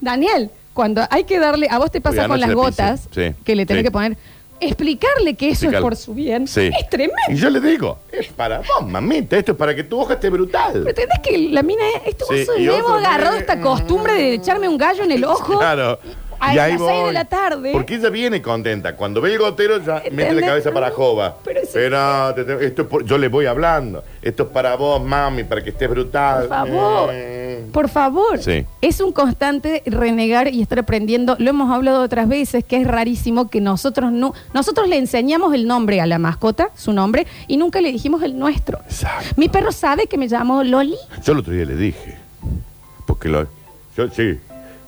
Daniel, 0.00 0.50
cuando 0.72 1.02
hay 1.10 1.24
que 1.24 1.38
darle, 1.38 1.68
a 1.70 1.78
vos 1.78 1.90
te 1.90 2.00
pasa 2.00 2.26
con 2.26 2.40
las 2.40 2.48
la 2.48 2.54
gotas 2.54 3.08
Sí, 3.14 3.34
que 3.44 3.54
le 3.54 3.66
tenés 3.66 3.80
sí. 3.82 3.84
que 3.84 3.90
poner, 3.90 4.16
explicarle 4.58 5.34
que 5.34 5.46
eso 5.50 5.66
Explicarle. 5.66 5.78
es 5.78 5.82
por 5.82 5.96
su 5.96 6.14
bien, 6.14 6.46
Sí. 6.48 6.70
es 6.78 6.88
tremendo. 6.88 7.14
Y 7.28 7.36
yo 7.36 7.50
le 7.50 7.60
digo, 7.60 7.98
es 8.10 8.28
para 8.28 8.58
vos, 8.58 8.86
mamita. 8.88 9.36
Esto 9.36 9.52
es 9.52 9.58
para 9.58 9.74
que 9.74 9.84
tu 9.84 10.00
hoja 10.00 10.14
esté 10.14 10.30
brutal. 10.30 10.82
¿Me 10.82 10.90
entendés 10.90 11.18
que 11.22 11.36
la 11.50 11.62
mina 11.62 11.82
es, 12.06 12.16
y 12.58 12.62
le 12.62 12.76
hemos 12.76 12.92
agarrado 12.92 13.36
esta 13.36 13.60
costumbre 13.60 14.14
de 14.14 14.34
echarme 14.34 14.68
un 14.68 14.78
gallo 14.78 15.04
en 15.04 15.12
el 15.12 15.24
ojo? 15.26 15.58
Claro. 15.58 15.98
A 16.44 16.54
y 16.54 16.58
ahí 16.58 16.72
las 16.72 16.80
voy. 16.80 17.06
de 17.06 17.12
la 17.12 17.24
tarde. 17.24 17.70
Porque 17.72 17.94
ella 17.94 18.10
viene 18.10 18.42
contenta. 18.42 18.96
Cuando 18.96 19.20
ve 19.20 19.32
el 19.32 19.38
gotero, 19.38 19.78
ya 19.84 20.02
mete 20.10 20.34
la 20.34 20.46
cabeza 20.46 20.72
para 20.72 20.90
Jova. 20.90 21.36
Pero 21.44 21.60
te- 21.62 22.66
esto 22.66 22.82
es 22.82 22.88
por- 22.88 23.04
yo 23.04 23.16
le 23.18 23.28
voy 23.28 23.46
hablando. 23.46 24.02
Esto 24.20 24.42
es 24.44 24.48
para 24.50 24.74
vos, 24.76 25.02
mami, 25.02 25.44
para 25.44 25.62
que 25.62 25.70
estés 25.70 25.88
brutal. 25.88 26.40
Por 26.40 26.48
favor. 26.48 27.10
Eh. 27.12 27.66
Por 27.72 27.88
favor. 27.88 28.38
Sí. 28.42 28.66
Es 28.80 29.00
un 29.00 29.12
constante 29.12 29.82
renegar 29.86 30.48
y 30.52 30.62
estar 30.62 30.78
aprendiendo. 30.80 31.36
Lo 31.38 31.50
hemos 31.50 31.70
hablado 31.70 32.02
otras 32.02 32.28
veces, 32.28 32.64
que 32.64 32.76
es 32.80 32.86
rarísimo 32.86 33.48
que 33.48 33.60
nosotros 33.60 34.10
no. 34.12 34.34
Nosotros 34.52 34.88
le 34.88 34.96
enseñamos 34.98 35.54
el 35.54 35.66
nombre 35.66 36.00
a 36.00 36.06
la 36.06 36.18
mascota, 36.18 36.70
su 36.74 36.92
nombre, 36.92 37.26
y 37.46 37.56
nunca 37.56 37.80
le 37.80 37.92
dijimos 37.92 38.22
el 38.22 38.38
nuestro. 38.38 38.78
Exacto. 38.86 39.28
Mi 39.36 39.48
perro 39.48 39.70
sabe 39.72 40.06
que 40.08 40.18
me 40.18 40.26
llamo 40.28 40.64
Loli. 40.64 40.96
Yo 41.24 41.32
el 41.34 41.38
otro 41.38 41.52
día 41.52 41.64
le 41.64 41.76
dije. 41.76 42.16
Porque 43.06 43.28
lo. 43.28 43.46
Yo, 43.96 44.08
sí. 44.10 44.38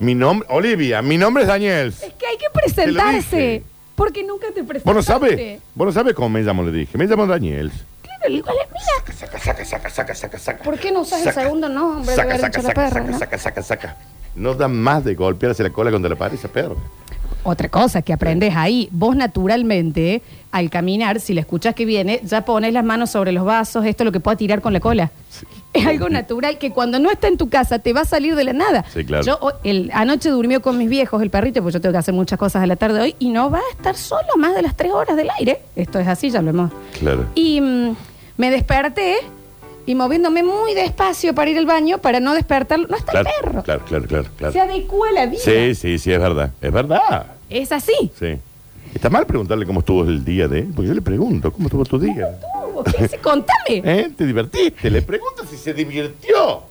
Mi 0.05 0.15
nombre. 0.15 0.47
Olivia, 0.51 1.01
mi 1.01 1.17
nombre 1.17 1.45
es 1.45 1.49
Daniel. 1.49 1.89
Es 1.89 2.13
que 2.13 2.27
hay 2.27 2.37
que 2.37 2.51
presentarse. 2.53 3.37
dije. 3.37 3.63
Porque 3.95 4.23
nunca 4.23 4.49
te 4.49 4.63
presentaste. 4.65 4.85
¿Vos 4.85 4.95
no 4.95 5.03
sabés? 5.03 5.61
¿Vos 5.75 5.87
no 5.87 5.93
sabés 5.93 6.15
cómo 6.15 6.29
me 6.29 6.43
llamo? 6.43 6.63
Le 6.63 6.73
dije. 6.73 6.99
Me 6.99 7.07
llamo 7.07 7.27
Daniel. 7.27 7.73
Claro, 8.03 8.35
igual 8.35 8.57
es 8.63 8.69
mira. 8.71 9.17
Saca, 9.17 9.39
saca, 9.39 9.65
saca, 9.65 9.89
saca, 9.91 10.15
saca, 10.15 10.39
saca. 10.39 10.63
¿Por 10.63 10.79
qué 10.79 10.93
no 10.93 11.01
usas 11.01 11.25
el 11.27 11.33
segundo 11.33 11.69
nombre 11.71 12.11
de 12.11 12.17
Saca, 12.17 12.29
haber 12.29 12.41
saca, 12.41 12.49
dicho 12.59 12.63
la 12.63 12.69
saca, 12.69 12.83
perra, 12.83 12.91
saca, 13.01 13.11
no? 13.13 13.19
saca, 13.19 13.39
saca, 13.39 13.63
saca. 13.63 13.97
No 14.35 14.55
da 14.55 14.69
más 14.69 15.05
de 15.05 15.15
golpearse 15.15 15.63
la 15.63 15.71
cola 15.71 15.91
contra 15.91 16.11
la 16.11 16.17
pared 16.17 16.35
esa 16.35 16.49
perra. 16.49 16.75
Otra 17.45 17.69
cosa 17.69 18.01
que 18.03 18.13
aprendes 18.13 18.55
ahí, 18.57 18.89
vos 18.91 19.15
naturalmente, 19.17 20.23
al 20.51 20.71
caminar, 20.71 21.21
si 21.21 21.35
la 21.35 21.41
escuchas 21.43 21.75
que 21.75 21.85
viene, 21.85 22.21
ya 22.25 22.45
pones 22.45 22.73
las 22.73 22.85
manos 22.85 23.11
sobre 23.11 23.33
los 23.33 23.45
vasos, 23.45 23.85
esto 23.85 24.03
es 24.03 24.07
lo 24.07 24.13
que 24.13 24.21
pueda 24.21 24.37
tirar 24.37 24.61
con 24.63 24.73
la 24.73 24.81
cola. 24.81 25.11
Es 25.75 25.87
algo 25.87 26.09
natural 26.09 26.57
que 26.59 26.71
cuando 26.71 26.99
no 26.99 27.11
está 27.11 27.29
en 27.29 27.37
tu 27.37 27.49
casa 27.51 27.81
te 27.81 27.93
va 27.93 28.03
a 28.03 28.05
salir 28.05 28.35
de 28.37 28.45
la 28.45 28.53
nada. 28.53 28.85
Sí, 28.93 29.05
claro. 29.05 29.25
Yo 29.25 29.39
el, 29.65 29.91
anoche 29.93 30.31
durmió 30.31 30.63
con 30.63 30.79
mis 30.79 30.89
viejos 30.89 31.21
el 31.21 31.31
perrito, 31.31 31.63
pues 31.63 31.75
yo 31.75 31.81
tengo 31.81 31.93
que 31.93 31.99
hacer 31.99 32.15
muchas 32.15 32.39
cosas 32.39 32.63
a 32.63 32.67
la 32.67 32.77
tarde 32.77 33.01
hoy, 33.01 33.15
y 33.19 33.29
no 33.31 33.51
va 33.51 33.59
a 33.59 33.71
estar 33.77 33.97
solo 33.97 34.29
más 34.39 34.55
de 34.55 34.63
las 34.63 34.77
tres 34.77 34.93
horas 34.93 35.17
del 35.17 35.29
aire. 35.39 35.61
Esto 35.77 35.99
es 35.99 36.09
así, 36.09 36.31
ya 36.31 36.41
lo 36.41 36.51
hemos. 36.51 36.71
Claro. 36.99 37.27
Y 37.35 37.61
mm, 37.61 37.97
me 38.39 38.51
desperté 38.51 39.17
y 39.87 39.95
moviéndome 39.97 40.43
muy 40.43 40.73
despacio 40.75 41.35
para 41.35 41.51
ir 41.51 41.59
al 41.59 41.67
baño 41.67 41.99
para 41.99 42.21
no 42.21 42.33
despertarlo. 42.35 42.87
No 42.89 42.97
está 42.97 43.13
Claro, 43.13 43.29
el 43.29 43.45
perro. 43.45 43.63
claro, 43.65 43.83
claro, 43.85 44.07
claro, 44.07 44.29
claro. 44.39 44.53
Se 44.53 44.61
adecua 44.61 45.09
a 45.09 45.13
la 45.13 45.27
vida. 45.27 45.41
Sí, 45.45 45.75
sí, 45.75 45.99
sí, 45.99 46.13
es 46.13 46.21
verdad. 46.21 46.53
Es 46.63 46.73
verdad. 46.73 47.27
Es 47.51 47.73
así. 47.73 47.93
Sí. 48.19 48.37
Está 48.95 49.11
mal 49.11 49.27
preguntarle 49.27 49.67
cómo 49.67 49.81
estuvo 49.81 50.05
el 50.05 50.25
día 50.25 50.47
de 50.49 50.61
él, 50.61 50.73
porque 50.75 50.89
yo 50.89 50.95
le 50.95 51.03
pregunto, 51.03 51.53
¿cómo 51.53 51.67
estuvo 51.67 51.85
tu 51.85 51.99
día? 51.99 52.39
Uh, 52.75 52.83
¿Qué 52.85 53.03
dice? 53.03 53.19
Contame. 53.19 53.55
¿Eh? 53.69 54.11
¿Te 54.17 54.25
divertiste? 54.27 54.91
Le 54.91 55.03
pregunto 55.03 55.45
si 55.49 55.57
se 55.57 55.75
divirtió. 55.75 56.63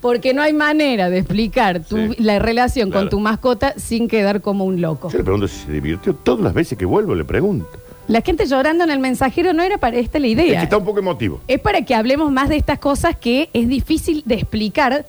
Porque 0.00 0.34
no 0.34 0.42
hay 0.42 0.52
manera 0.52 1.10
de 1.10 1.18
explicar 1.18 1.84
tu- 1.84 1.96
Sí. 1.96 2.16
la 2.18 2.38
relación 2.40 2.90
Claro. 2.90 3.04
con 3.06 3.10
tu 3.10 3.20
mascota 3.20 3.74
sin 3.76 4.08
quedar 4.08 4.40
como 4.40 4.64
un 4.64 4.80
loco. 4.80 5.10
Yo 5.10 5.18
le 5.18 5.24
pregunto 5.24 5.46
si 5.48 5.66
se 5.66 5.72
divirtió. 5.72 6.14
Todas 6.14 6.40
las 6.40 6.54
veces 6.54 6.76
que 6.76 6.84
vuelvo 6.84 7.14
le 7.14 7.24
pregunto. 7.24 7.68
La 8.08 8.20
gente 8.22 8.46
llorando 8.46 8.82
en 8.82 8.90
el 8.90 8.98
mensajero 8.98 9.52
no 9.52 9.62
era 9.62 9.78
para 9.78 9.96
esta 9.96 10.18
la 10.18 10.26
Es 10.26 10.36
que 10.36 10.42
idea. 10.46 10.62
está 10.64 10.76
un 10.76 10.84
poco 10.84 10.98
emotivo. 10.98 11.40
Es 11.46 11.60
para 11.60 11.82
que 11.82 11.94
hablemos 11.94 12.32
más 12.32 12.48
de 12.48 12.56
estas 12.56 12.80
cosas 12.80 13.16
que 13.16 13.48
es 13.52 13.68
difícil 13.68 14.22
de 14.26 14.34
explicar 14.36 15.06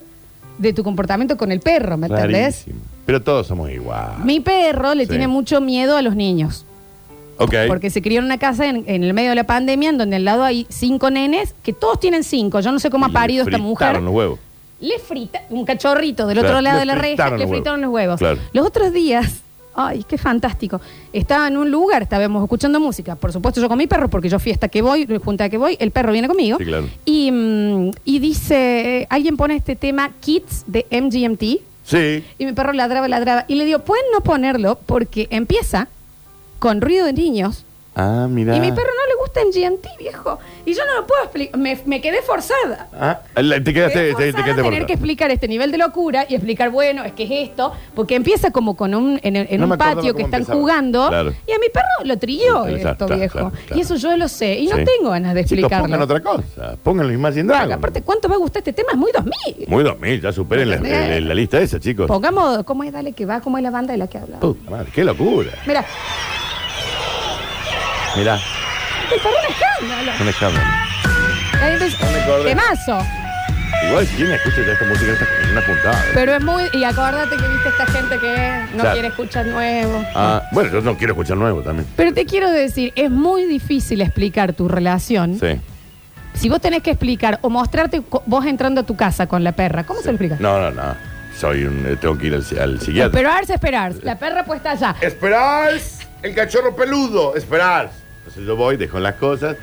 de 0.59 0.73
tu 0.73 0.83
comportamiento 0.83 1.37
con 1.37 1.51
el 1.51 1.59
perro, 1.59 1.97
¿me 1.97 2.05
entendés? 2.05 2.65
Rarísimo. 2.65 2.79
Pero 3.05 3.21
todos 3.21 3.47
somos 3.47 3.69
igual. 3.71 4.23
Mi 4.23 4.39
perro 4.39 4.93
le 4.95 5.03
Sí. 5.05 5.09
tiene 5.09 5.27
mucho 5.27 5.59
miedo 5.61 5.97
a 5.97 6.01
los 6.01 6.15
niños. 6.15 6.65
Ok. 7.37 7.55
Porque 7.67 7.89
se 7.89 8.01
crió 8.01 8.19
en 8.19 8.25
una 8.25 8.37
casa 8.37 8.67
en, 8.67 8.83
en 8.87 9.03
el 9.03 9.13
medio 9.13 9.29
de 9.29 9.35
la 9.35 9.45
pandemia 9.45 9.89
en 9.89 9.97
donde 9.97 10.17
al 10.17 10.25
lado 10.25 10.43
hay 10.43 10.67
cinco 10.69 11.09
nenes, 11.09 11.55
que 11.63 11.73
todos 11.73 11.99
tienen 11.99 12.23
cinco. 12.23 12.59
Yo 12.59 12.71
no 12.71 12.79
sé 12.79 12.89
cómo 12.91 13.05
ha 13.07 13.09
parido 13.09 13.43
esta 13.43 13.57
mujer. 13.57 13.87
fritaron 13.87 14.05
los 14.05 14.13
huevos. 14.13 14.39
le 14.79 14.99
frita 14.99 15.41
un 15.49 15.65
cachorrito 15.65 16.27
del 16.27 16.37
Claro, 16.37 16.49
otro 16.55 16.61
lado 16.61 16.75
le 16.75 16.79
de 16.81 16.85
la 16.85 16.95
reja, 16.95 17.07
fritaron 17.15 17.39
le 17.39 17.45
los 17.45 17.51
fritaron 17.51 17.81
los 17.81 17.89
huevos. 17.91 18.19
Claro. 18.19 18.39
Los 18.53 18.67
otros 18.67 18.93
días, 18.93 19.41
ay, 19.73 20.05
qué 20.07 20.19
fantástico. 20.19 20.79
Estaba 21.13 21.47
en 21.47 21.57
un 21.57 21.71
lugar, 21.71 22.03
estábamos 22.03 22.43
escuchando 22.43 22.79
música. 22.79 23.15
Por 23.15 23.31
supuesto, 23.33 23.59
yo 23.59 23.67
con 23.67 23.77
mi 23.79 23.87
perro, 23.87 24.07
porque 24.07 24.29
yo 24.29 24.37
fiesta 24.37 24.67
que 24.67 24.83
voy, 24.83 25.07
junta 25.23 25.49
que 25.49 25.57
voy, 25.57 25.77
el 25.79 25.89
perro 25.89 26.11
viene 26.11 26.27
conmigo. 26.27 26.59
Sí, 26.59 26.65
claro. 26.65 26.87
Y, 27.05 27.31
mm, 27.31 27.91
y 28.05 28.19
dice, 28.19 28.99
eh, 29.01 29.07
alguien 29.09 29.35
pone 29.35 29.55
este 29.55 29.75
tema 29.75 30.11
Kids 30.19 30.65
de 30.67 30.85
MGMT. 30.91 31.61
Sí. 31.83 32.23
Y 32.37 32.45
mi 32.45 32.53
perro 32.53 32.73
ladraba, 32.73 33.07
ladraba. 33.07 33.45
Y 33.47 33.55
le 33.55 33.65
digo, 33.65 33.79
¿pueden 33.79 34.05
no 34.13 34.21
ponerlo? 34.21 34.79
Porque 34.85 35.27
empieza 35.31 35.87
con 36.59 36.81
ruido 36.81 37.05
de 37.05 37.13
niños. 37.13 37.65
Ah, 38.01 38.27
mira. 38.29 38.55
Y 38.55 38.59
mi 38.59 38.71
perro 38.71 38.87
no 38.89 39.07
le 39.07 39.15
gusta 39.19 39.41
MGMT, 39.45 39.97
viejo. 39.99 40.39
Y 40.65 40.73
yo 40.73 40.85
no 40.85 41.01
lo 41.01 41.07
puedo 41.07 41.23
explicar. 41.23 41.59
Me, 41.59 41.79
me 41.85 42.01
quedé 42.01 42.21
forzada. 42.21 42.87
Ah, 42.99 43.19
la- 43.35 43.63
te 43.63 43.73
quedaste, 43.73 43.99
te, 43.99 44.05
te 44.05 44.11
forzada 44.13 44.43
quedaste 44.43 44.61
a 44.61 44.63
tener 44.63 44.85
que 44.85 44.93
explicar 44.93 45.31
este 45.31 45.47
nivel 45.47 45.71
de 45.71 45.77
locura 45.77 46.25
y 46.27 46.35
explicar, 46.35 46.69
bueno, 46.69 47.03
es 47.03 47.13
que 47.13 47.23
es 47.23 47.49
esto, 47.49 47.73
porque 47.95 48.15
empieza 48.15 48.51
como 48.51 48.75
con 48.75 48.93
un, 48.95 49.19
en, 49.23 49.35
en 49.35 49.59
No 49.59 49.67
un 49.67 49.77
patio 49.77 50.01
cómo 50.01 50.13
que 50.15 50.21
están 50.23 50.41
empezaba. 50.41 50.59
jugando 50.59 51.07
Claro. 51.09 51.29
y 51.47 51.51
a 51.51 51.59
mi 51.59 51.69
perro 51.69 52.05
lo 52.05 52.17
trilló 52.17 52.65
esto, 52.67 53.05
claro, 53.05 53.15
viejo. 53.17 53.33
claro, 53.33 53.51
claro. 53.51 53.77
Y 53.77 53.81
eso 53.81 53.95
yo 53.95 54.15
lo 54.17 54.27
sé 54.27 54.57
y 54.59 54.67
no 54.67 54.77
Sí. 54.77 54.83
tengo 54.85 55.09
ganas 55.11 55.33
de 55.33 55.41
Chicos, 55.45 55.51
explicarlo. 55.59 55.85
pongan 55.85 56.01
otra 56.01 56.19
cosa. 56.21 56.75
Pongan 56.83 57.07
los 57.07 57.15
Imagine 57.15 57.43
Porque 57.43 57.57
Dragons. 57.57 57.77
aparte, 57.77 58.01
¿cuánto 58.01 58.27
va 58.29 58.35
a 58.35 58.39
gustar 58.39 58.59
este 58.61 58.73
tema? 58.73 58.89
Es 58.93 58.97
muy 58.97 59.11
2000. 59.11 59.67
Muy 59.67 59.83
2000, 59.83 60.21
ya 60.21 60.31
superen 60.31 60.69
la, 60.69 60.77
la- 60.77 61.19
la 61.19 61.33
lista 61.33 61.59
esa, 61.59 61.79
chicos. 61.79 62.07
Pongamos, 62.07 62.63
¿cómo 62.63 62.83
es? 62.83 62.91
Dale 62.91 63.13
que 63.13 63.25
va, 63.25 63.41
¿cómo 63.41 63.57
es 63.57 63.63
la 63.63 63.71
banda 63.71 63.91
de 63.93 63.97
la 63.97 64.07
que 64.07 64.17
habla? 64.17 64.39
Puta 64.39 64.69
madre, 64.69 64.89
qué 64.93 65.03
locura. 65.03 65.51
Mira, 65.65 65.85
Mirá, 68.15 68.35
el 68.35 69.19
perro 69.21 69.35
es 69.37 69.47
un 69.47 69.53
escándalo. 69.87 70.11
un 70.21 70.27
escándalo. 70.29 70.67
Ahí 71.61 71.77
ves- 71.79 71.99
No 72.01 72.11
me 72.11 72.19
acordé. 72.21 72.43
Temazo. 72.49 72.99
Igual, 73.87 74.07
¿quién 74.15 74.31
escucha 74.31 74.57
ya 74.65 74.73
esta 74.73 74.85
música 74.85 75.05
en 75.07 75.13
esta- 75.13 75.25
en 75.43 75.51
una 75.51 75.61
puntada? 75.61 76.05
Pero 76.13 76.35
es 76.35 76.43
muy. 76.43 76.63
Y 76.73 76.83
acordate 76.83 77.35
que 77.35 77.47
viste 77.47 77.69
esta 77.69 77.85
gente 77.87 78.19
que 78.19 78.65
no 78.73 78.79
Claro. 78.79 78.91
quiere 78.93 79.07
escuchar 79.07 79.45
nuevo. 79.47 80.05
Ah, 80.13 80.43
bueno, 80.51 80.71
yo 80.71 80.81
no 80.81 80.97
quiero 80.97 81.13
escuchar 81.13 81.37
nuevo 81.37 81.61
también. 81.61 81.87
Pero 81.95 82.13
te 82.13 82.25
quiero 82.25 82.51
decir, 82.51 82.93
es 82.95 83.09
muy 83.09 83.45
difícil 83.45 84.01
explicar 84.01 84.53
tu 84.53 84.67
relación. 84.67 85.39
Sí. 85.39 85.59
Si 86.33 86.47
vos 86.49 86.61
tenés 86.61 86.83
que 86.83 86.91
explicar 86.91 87.39
o 87.41 87.49
mostrarte 87.49 88.01
co- 88.01 88.23
vos 88.25 88.45
entrando 88.45 88.81
a 88.81 88.83
tu 88.83 88.95
casa 88.95 89.27
con 89.27 89.43
la 89.43 89.51
perra, 89.53 89.83
¿cómo 89.83 89.99
se 90.01 90.07
lo 90.07 90.11
explicas? 90.13 90.39
No, 90.39 90.59
no, 90.59 90.71
no. 90.71 90.95
Soy 91.37 91.63
un, 91.63 91.85
eh, 91.87 91.95
tengo 91.99 92.17
que 92.17 92.27
ir 92.27 92.33
al, 92.35 92.45
al 92.61 92.79
psiquiatra. 92.79 93.05
Esperarse, 93.07 93.53
esperarse. 93.55 93.99
La 94.03 94.17
perra 94.17 94.43
puesta 94.45 94.71
allá. 94.71 94.95
Esperar 95.01 95.71
el 96.21 96.35
cachorro 96.35 96.75
peludo. 96.75 97.35
Esperar. 97.35 97.89
Entonces 98.21 98.45
yo 98.45 98.55
voy, 98.55 98.77
dejo 98.77 98.99
las 98.99 99.15
cosas. 99.15 99.57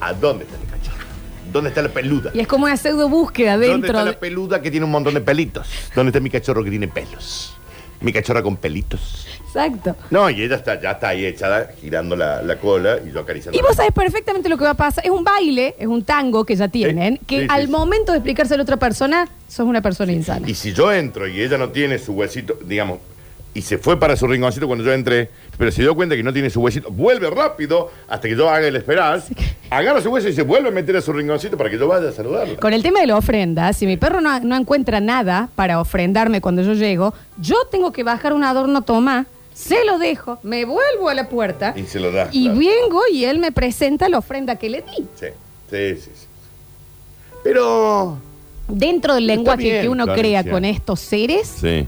¿A 0.00 0.12
dónde 0.12 0.44
está 0.44 0.56
el 0.56 0.66
cachorro? 0.68 1.04
¿Dónde 1.52 1.68
está 1.70 1.82
la 1.82 1.88
peluda? 1.90 2.30
Y 2.34 2.40
es 2.40 2.46
como 2.48 2.64
una 2.64 2.76
pseudo 2.76 3.08
búsqueda 3.08 3.52
¿Dónde 3.52 3.68
dentro. 3.68 3.88
está 3.90 4.04
de- 4.04 4.10
la 4.12 4.18
peluda 4.18 4.60
que 4.62 4.70
tiene 4.70 4.84
un 4.86 4.92
montón 4.92 5.14
de 5.14 5.20
pelitos? 5.20 5.68
¿Dónde 5.94 6.10
está 6.10 6.20
mi 6.20 6.30
cachorro 6.30 6.64
que 6.64 6.70
tiene 6.70 6.88
pelos? 6.88 7.54
Mi 8.00 8.12
cachorra 8.12 8.42
con 8.42 8.56
pelitos. 8.56 9.28
Exacto. 9.46 9.94
No, 10.10 10.28
y 10.30 10.42
ella 10.42 10.56
está, 10.56 10.80
ya 10.80 10.92
está 10.92 11.08
ahí 11.08 11.24
echada, 11.26 11.70
girando 11.80 12.16
la, 12.16 12.42
la 12.42 12.56
cola 12.58 12.98
y 13.06 13.12
yo 13.12 13.20
acariciando. 13.20 13.56
Y 13.56 13.62
vos 13.62 13.76
sabés 13.76 13.92
perfectamente 13.92 14.48
lo 14.48 14.56
que 14.56 14.64
va 14.64 14.70
a 14.70 14.74
pasar. 14.74 15.04
Es 15.04 15.10
un 15.12 15.22
baile, 15.22 15.76
es 15.78 15.86
un 15.86 16.02
tango 16.02 16.44
que 16.44 16.56
ya 16.56 16.66
tienen, 16.68 17.18
que 17.26 17.42
sí, 17.42 17.46
al 17.48 17.66
sí. 17.66 17.70
momento 17.70 18.10
de 18.10 18.18
explicárselo 18.18 18.62
a 18.62 18.64
otra 18.64 18.78
persona, 18.78 19.28
sos 19.46 19.66
una 19.66 19.82
persona 19.82 20.10
insana. 20.10 20.48
Y 20.48 20.54
si 20.54 20.72
yo 20.72 20.90
entro 20.92 21.28
y 21.28 21.40
ella 21.40 21.58
no 21.58 21.68
tiene 21.68 21.98
su 21.98 22.12
huesito, 22.14 22.58
digamos, 22.64 22.98
y 23.54 23.60
se 23.62 23.76
fue 23.78 24.00
para 24.00 24.16
su 24.16 24.26
rinconcito 24.26 24.66
cuando 24.66 24.82
yo 24.84 24.92
entré, 24.92 25.28
pero 25.58 25.70
se 25.70 25.82
dio 25.82 25.94
cuenta 25.94 26.16
que 26.16 26.22
no 26.22 26.32
tiene 26.32 26.48
su 26.48 26.60
huesito, 26.60 26.90
vuelve 26.90 27.28
rápido 27.28 27.90
hasta 28.08 28.26
que 28.28 28.34
yo 28.34 28.48
haga 28.48 28.66
el 28.66 28.76
esperar, 28.76 29.22
agarra 29.68 30.00
su 30.00 30.10
hueso 30.10 30.28
y 30.28 30.32
se 30.32 30.42
vuelve 30.42 30.68
a 30.68 30.72
meter 30.72 30.96
a 30.96 31.02
su 31.02 31.12
rinconcito 31.12 31.56
para 31.58 31.68
que 31.68 31.78
yo 31.78 31.86
vaya 31.86 32.08
a 32.08 32.12
saludarla. 32.12 32.56
Con 32.56 32.72
el 32.72 32.82
tema 32.82 33.00
de 33.00 33.08
la 33.08 33.16
ofrenda, 33.16 33.72
si 33.74 33.86
mi 33.86 33.96
perro 33.98 34.20
no, 34.22 34.40
no 34.40 34.56
encuentra 34.56 35.00
nada 35.00 35.50
para 35.54 35.80
ofrendarme 35.80 36.40
cuando 36.40 36.62
yo 36.62 36.72
llego, 36.72 37.12
yo 37.38 37.56
tengo 37.70 37.92
que 37.92 38.02
bajar 38.02 38.32
un 38.32 38.42
adorno 38.44 38.82
Tomás, 38.82 39.26
se 39.52 39.84
lo 39.84 39.98
dejo, 39.98 40.38
me 40.42 40.64
vuelvo 40.64 41.10
a 41.10 41.14
la 41.14 41.28
puerta 41.28 41.74
Y 41.76 41.82
se 41.82 42.00
lo 42.00 42.10
da. 42.10 42.28
y 42.32 42.44
claro. 42.44 42.58
vengo 42.58 43.00
y 43.12 43.24
él 43.26 43.38
me 43.38 43.52
presenta 43.52 44.08
la 44.08 44.16
ofrenda 44.16 44.56
que 44.56 44.70
le 44.70 44.80
di. 44.80 45.06
Sí, 45.20 45.26
sí, 45.70 45.96
sí. 45.96 46.10
sí. 46.14 46.26
Pero. 47.44 48.18
Dentro 48.68 49.14
del 49.14 49.26
lenguaje 49.26 49.62
bien, 49.64 49.82
que 49.82 49.88
uno 49.88 50.04
Florencia. 50.04 50.42
crea 50.42 50.52
con 50.52 50.64
estos 50.64 51.00
seres, 51.00 51.52
Sí. 51.60 51.86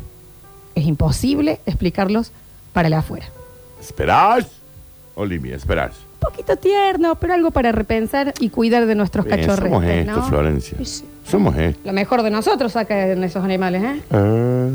Es 0.74 0.84
imposible 0.86 1.60
explicarlos 1.66 2.32
para 2.72 2.88
el 2.88 2.94
afuera. 2.94 3.26
¿Esperás? 3.80 4.46
Olivia, 5.14 5.56
esperás. 5.56 5.92
Un 6.22 6.30
poquito 6.30 6.56
tierno, 6.56 7.14
pero 7.16 7.34
algo 7.34 7.50
para 7.50 7.70
repensar 7.70 8.32
y 8.40 8.48
cuidar 8.48 8.86
de 8.86 8.94
nuestros 8.94 9.24
Bien, 9.26 9.40
cachorros. 9.40 9.68
somos 9.70 9.84
esto, 9.84 10.22
Florencia. 10.24 10.78
Sí. 10.82 11.04
Somos 11.26 11.56
esto. 11.56 11.80
Lo 11.84 11.92
mejor 11.92 12.22
de 12.22 12.30
nosotros 12.30 12.72
sacan 12.72 13.22
esos 13.22 13.44
animales, 13.44 13.82
¿eh? 13.82 14.00
Ah, 14.10 14.66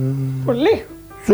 Por 0.46 0.56
lejos. 0.56 0.86
sí. 1.26 1.34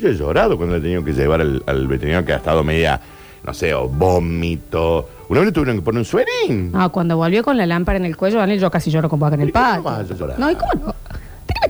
Yo 0.00 0.08
he 0.08 0.14
llorado 0.14 0.56
cuando 0.56 0.74
le 0.74 0.80
he 0.80 0.82
tenido 0.82 1.04
que 1.04 1.12
llevar 1.12 1.40
al, 1.40 1.62
al 1.66 1.86
veterinario 1.86 2.26
que 2.26 2.32
ha 2.32 2.36
estado 2.36 2.62
media, 2.64 3.00
no 3.44 3.54
sé, 3.54 3.72
o 3.74 3.88
vómito. 3.88 5.08
Una 5.28 5.40
vez 5.40 5.46
le 5.48 5.52
tuvieron 5.52 5.76
que 5.76 5.82
poner 5.82 5.98
un 6.00 6.04
suerín. 6.04 6.72
No, 6.72 6.90
cuando 6.90 7.16
volvió 7.16 7.42
con 7.44 7.56
la 7.56 7.66
lámpara 7.66 7.98
en 7.98 8.04
el 8.04 8.16
cuello, 8.16 8.38
Daniel, 8.38 8.58
yo 8.60 8.70
casi 8.70 8.90
lloro 8.90 9.08
con 9.08 9.20
vaca 9.20 9.34
en 9.36 9.42
el 9.42 9.48
¿Y 9.48 9.52
cómo 9.52 9.82
patio. 9.84 10.34
No, 10.38 10.50
¿y 10.50 10.54
cómo 10.56 10.72
no? 10.86 10.94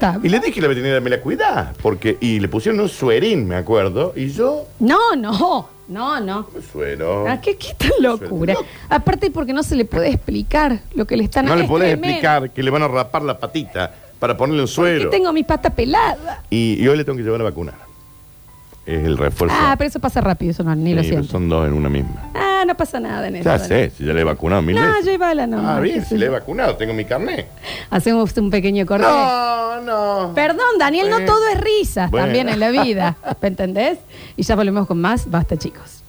¿De 0.01 0.13
qué 0.13 0.19
me 0.19 0.19
estás 0.19 0.25
Y 0.25 0.29
le 0.29 0.41
dije 0.41 0.61
a 0.61 0.63
la 0.63 0.69
veterinaria, 0.69 1.01
me 1.01 1.11
la 1.11 1.21
cuida, 1.21 1.73
porque, 1.83 2.17
y 2.21 2.41
le 2.41 2.49
pusieron 2.49 2.81
un 2.81 2.89
suerín, 2.89 3.47
me 3.47 3.57
acuerdo, 3.57 4.13
y 4.17 4.29
yo, 4.31 4.65
No, 4.79 5.15
no, 5.17 5.69
no, 5.89 6.21
no. 6.21 6.47
suero. 6.73 7.27
Ah, 7.29 7.41
¿qué, 7.41 7.57
qué 7.57 7.75
tan 7.77 7.91
locura? 8.01 8.55
Aparte 8.89 9.31
porque 9.31 9.53
no 9.53 9.63
se 9.63 9.77
le 9.77 9.85
puede 9.85 10.09
explicar 10.11 10.81
lo 10.95 11.05
que 11.07 11.17
le 11.17 11.25
están 11.25 11.47
no 11.47 11.55
le 11.57 11.63
es 11.65 11.69
podés 11.69 11.89
tremendo. 11.89 12.09
explicar 12.09 12.51
que 12.51 12.63
le 12.63 12.71
van 12.71 12.83
a 12.83 12.89
rapar 12.89 13.23
la 13.23 13.39
patita 13.39 13.93
para 14.19 14.37
ponerle 14.37 14.63
un 14.63 14.69
Que 14.69 14.73
suero. 14.75 15.11
tengo 15.11 15.33
mi 15.33 15.43
pata 15.45 15.71
pelada. 15.71 16.43
Y, 16.51 16.75
y 16.83 16.87
hoy 16.89 16.97
le 16.97 17.05
tengo 17.05 17.17
que 17.17 17.25
llevar 17.25 17.41
a 17.41 17.45
vacunar. 17.45 17.75
Es 18.87 19.05
el 19.05 19.17
refuerzo. 19.19 19.55
Ah, 19.59 19.75
pero 19.79 19.89
eso 19.89 20.01
pasa 20.01 20.21
rápido, 20.21 20.51
eso 20.53 20.63
no, 20.65 20.75
ni 20.75 20.95
lo 20.95 21.03
Sí, 21.03 21.11
pero 21.11 21.23
siento. 21.23 21.33
son 21.33 21.49
dos 21.49 21.67
en 21.67 21.75
una 21.75 21.89
misma. 21.89 22.31
Ah, 22.61 22.65
no 22.67 22.77
pasa 22.77 23.01
nada 23.01 23.27
en 23.29 23.37
eso. 23.37 23.45
Ya 23.45 23.59
sé, 23.59 23.91
si 23.97 24.05
ya 24.05 24.13
le 24.13 24.21
he 24.21 24.25
vacunado 24.25 24.61
mil 24.61 24.77
No, 24.77 24.83
veces. 24.83 25.05
llévala 25.07 25.47
nomás. 25.47 25.79
Ah, 25.79 25.81
bien, 25.81 26.01
qué 26.01 26.05
si 26.05 26.19
le 26.19 26.27
he 26.27 26.29
yo. 26.29 26.33
vacunado, 26.33 26.77
tengo 26.77 26.93
mi 26.93 27.05
carnet. 27.07 27.47
Hacemos 27.89 28.37
un 28.37 28.51
pequeño 28.51 28.85
corte. 28.85 29.07
No, 29.07 29.81
no. 29.81 30.33
Perdón, 30.35 30.79
Daniel, 30.79 31.09
no 31.09 31.17
Bueno. 31.17 31.33
todo 31.33 31.47
es 31.49 31.61
risas 31.61 32.11
Bueno. 32.11 32.27
también 32.27 32.49
en 32.51 32.61
la 32.61 32.71
vida. 32.71 33.17
¿Me 33.41 33.49
entendés? 33.49 33.99
Y 34.37 34.43
ya 34.43 34.57
volvemos 34.57 34.87
con 34.87 35.01
más. 35.01 35.31
Basta, 35.31 35.57
chicos. 35.57 36.00